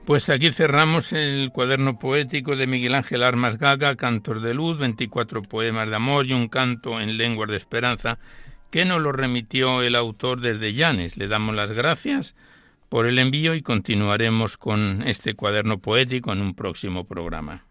Pues 0.08 0.30
aquí 0.30 0.50
cerramos 0.52 1.12
el 1.12 1.50
cuaderno 1.52 1.98
poético 1.98 2.56
de 2.56 2.66
Miguel 2.66 2.94
Ángel 2.94 3.22
Armas 3.22 3.58
Gaga, 3.58 3.94
Cantos 3.94 4.42
de 4.42 4.54
Luz, 4.54 4.78
24 4.78 5.42
poemas 5.42 5.90
de 5.90 5.96
amor 5.96 6.24
y 6.24 6.32
un 6.32 6.48
canto 6.48 6.98
en 6.98 7.18
lenguas 7.18 7.50
de 7.50 7.58
esperanza, 7.58 8.18
que 8.70 8.86
nos 8.86 9.02
lo 9.02 9.12
remitió 9.12 9.82
el 9.82 9.94
autor 9.94 10.40
desde 10.40 10.72
Llanes. 10.72 11.18
Le 11.18 11.28
damos 11.28 11.54
las 11.54 11.72
gracias 11.72 12.36
por 12.88 13.06
el 13.06 13.18
envío 13.18 13.54
y 13.54 13.60
continuaremos 13.60 14.56
con 14.56 15.02
este 15.06 15.34
cuaderno 15.34 15.76
poético 15.76 16.32
en 16.32 16.40
un 16.40 16.54
próximo 16.54 17.04
programa. 17.04 17.67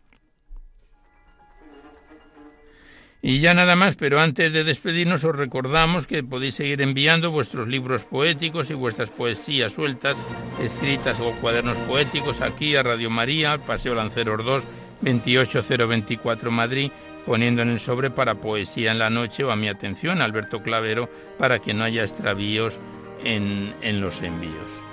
Y 3.22 3.40
ya 3.40 3.54
nada 3.54 3.76
más, 3.76 3.96
pero 3.96 4.20
antes 4.20 4.54
de 4.54 4.64
despedirnos 4.64 5.24
os 5.24 5.36
recordamos 5.36 6.06
que 6.06 6.24
podéis 6.24 6.56
seguir 6.56 6.82
enviando 6.82 7.32
vuestros 7.32 7.68
libros 7.68 8.04
poéticos 8.04 8.70
y 8.70 8.76
vuestras 8.76 9.10
poesías 9.10 9.74
sueltas, 9.74 10.24
escritas 10.62 11.20
o 11.20 11.32
cuadernos 11.42 11.78
poéticos 11.80 12.42
aquí 12.42 12.76
a 12.76 12.84
Radio 12.84 13.10
María, 13.10 13.54
al 13.54 13.60
Paseo 13.60 13.96
Lanceros 13.96 14.46
2, 14.46 14.64
28024 15.02 16.52
Madrid, 16.52 16.92
poniendo 17.26 17.64
en 17.64 17.70
el 17.70 17.80
sobre 17.80 18.12
para 18.12 18.36
Poesía 18.36 18.92
en 18.92 19.00
la 19.00 19.10
Noche 19.10 19.44
o 19.44 19.52
a 19.52 19.56
mi 19.56 19.68
atención, 19.68 20.22
Alberto 20.22 20.62
Clavero, 20.62 21.10
para 21.40 21.60
que 21.60 21.74
no 21.74 21.84
haya 21.84 22.04
extravíos 22.04 22.80
en, 23.24 23.74
en 23.82 24.00
los 24.00 24.22
envíos. 24.22 24.87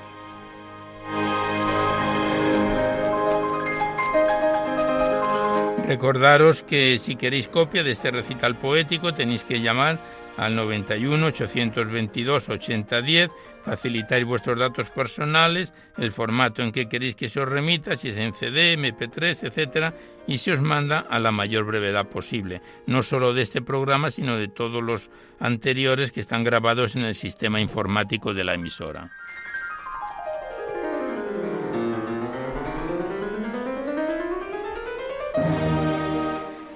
Recordaros 5.86 6.62
que 6.62 6.98
si 6.98 7.14
queréis 7.14 7.48
copia 7.48 7.84
de 7.84 7.90
este 7.90 8.10
recital 8.10 8.56
poético 8.56 9.12
tenéis 9.12 9.44
que 9.44 9.60
llamar 9.60 9.98
al 10.38 10.56
91 10.56 11.26
822 11.26 12.48
8010, 12.48 13.30
facilitáis 13.64 14.24
vuestros 14.24 14.58
datos 14.58 14.88
personales, 14.90 15.74
el 15.98 16.10
formato 16.10 16.62
en 16.62 16.72
que 16.72 16.88
queréis 16.88 17.14
que 17.14 17.28
se 17.28 17.40
os 17.40 17.48
remita, 17.48 17.96
si 17.96 18.08
es 18.08 18.16
en 18.16 18.32
CD, 18.32 18.76
MP3, 18.78 19.46
etcétera, 19.46 19.94
y 20.26 20.38
se 20.38 20.52
os 20.52 20.62
manda 20.62 21.00
a 21.00 21.18
la 21.18 21.32
mayor 21.32 21.64
brevedad 21.64 22.06
posible, 22.06 22.62
no 22.86 23.02
solo 23.02 23.34
de 23.34 23.42
este 23.42 23.60
programa, 23.60 24.10
sino 24.10 24.36
de 24.36 24.48
todos 24.48 24.82
los 24.82 25.10
anteriores 25.38 26.12
que 26.12 26.20
están 26.20 26.44
grabados 26.44 26.96
en 26.96 27.02
el 27.02 27.14
sistema 27.14 27.60
informático 27.60 28.32
de 28.32 28.44
la 28.44 28.54
emisora. 28.54 29.10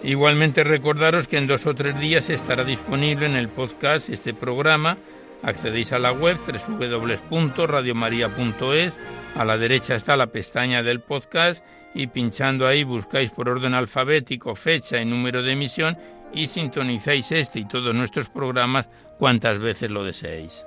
Igualmente 0.08 0.64
recordaros 0.64 1.28
que 1.28 1.36
en 1.36 1.46
dos 1.46 1.66
o 1.66 1.74
tres 1.74 2.00
días 2.00 2.30
estará 2.30 2.64
disponible 2.64 3.26
en 3.26 3.36
el 3.36 3.50
podcast 3.50 4.08
este 4.08 4.32
programa. 4.32 4.96
Accedéis 5.42 5.92
a 5.92 5.98
la 5.98 6.12
web 6.12 6.38
www.radiomaria.es. 6.46 8.98
A 9.36 9.44
la 9.44 9.58
derecha 9.58 9.96
está 9.96 10.16
la 10.16 10.28
pestaña 10.28 10.82
del 10.82 11.02
podcast 11.02 11.62
y 11.94 12.06
pinchando 12.06 12.66
ahí 12.66 12.84
buscáis 12.84 13.32
por 13.32 13.50
orden 13.50 13.74
alfabético 13.74 14.54
fecha 14.54 14.98
y 14.98 15.04
número 15.04 15.42
de 15.42 15.52
emisión 15.52 15.98
y 16.32 16.46
sintonizáis 16.46 17.30
este 17.30 17.58
y 17.58 17.66
todos 17.66 17.94
nuestros 17.94 18.30
programas 18.30 18.88
cuantas 19.18 19.58
veces 19.58 19.90
lo 19.90 20.04
deseéis. 20.04 20.64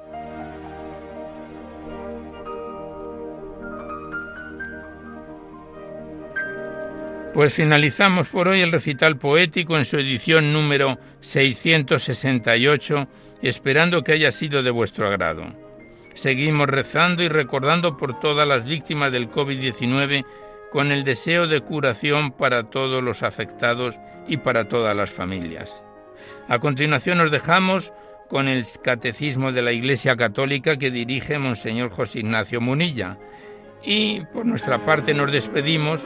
Pues 7.34 7.54
finalizamos 7.54 8.28
por 8.28 8.50
hoy 8.50 8.60
el 8.60 8.74
recital 8.74 9.18
poético 9.18 9.78
en 9.78 9.86
su 9.86 9.98
edición 9.98 10.52
número 10.52 11.00
668, 11.22 13.08
esperando 13.42 14.04
que 14.04 14.12
haya 14.12 14.34
sido 14.34 14.64
de 14.64 14.70
vuestro 14.70 15.08
agrado. 15.08 15.46
Seguimos 16.14 16.68
rezando 16.68 17.24
y 17.24 17.30
recordando 17.30 17.96
por 17.96 18.20
todas 18.20 18.46
las 18.46 18.66
víctimas 18.66 19.14
del 19.14 19.30
COVID-19 19.32 20.26
con 20.74 20.92
el 20.92 21.06
deseo 21.06 21.48
de 21.48 21.62
curación 21.62 22.34
para 22.34 22.64
todos 22.64 23.02
los 23.02 23.24
afectados 23.24 23.98
y 24.28 24.36
para 24.36 24.68
todas 24.68 24.94
las 24.94 25.10
familias. 25.10 25.86
A 26.50 26.60
continuación 26.60 27.18
nos 27.18 27.32
dejamos 27.32 27.94
con 28.28 28.50
el 28.50 28.66
Catecismo 28.84 29.54
de 29.54 29.62
la 29.62 29.72
Iglesia 29.72 30.18
Católica 30.18 30.76
que 30.76 30.92
dirige 30.92 31.40
Monseñor 31.40 31.92
José 31.92 32.20
Ignacio 32.20 32.60
Munilla 32.60 33.18
y 33.84 34.22
por 34.34 34.46
nuestra 34.46 34.86
parte 34.86 35.14
nos 35.14 35.32
despedimos 35.32 36.06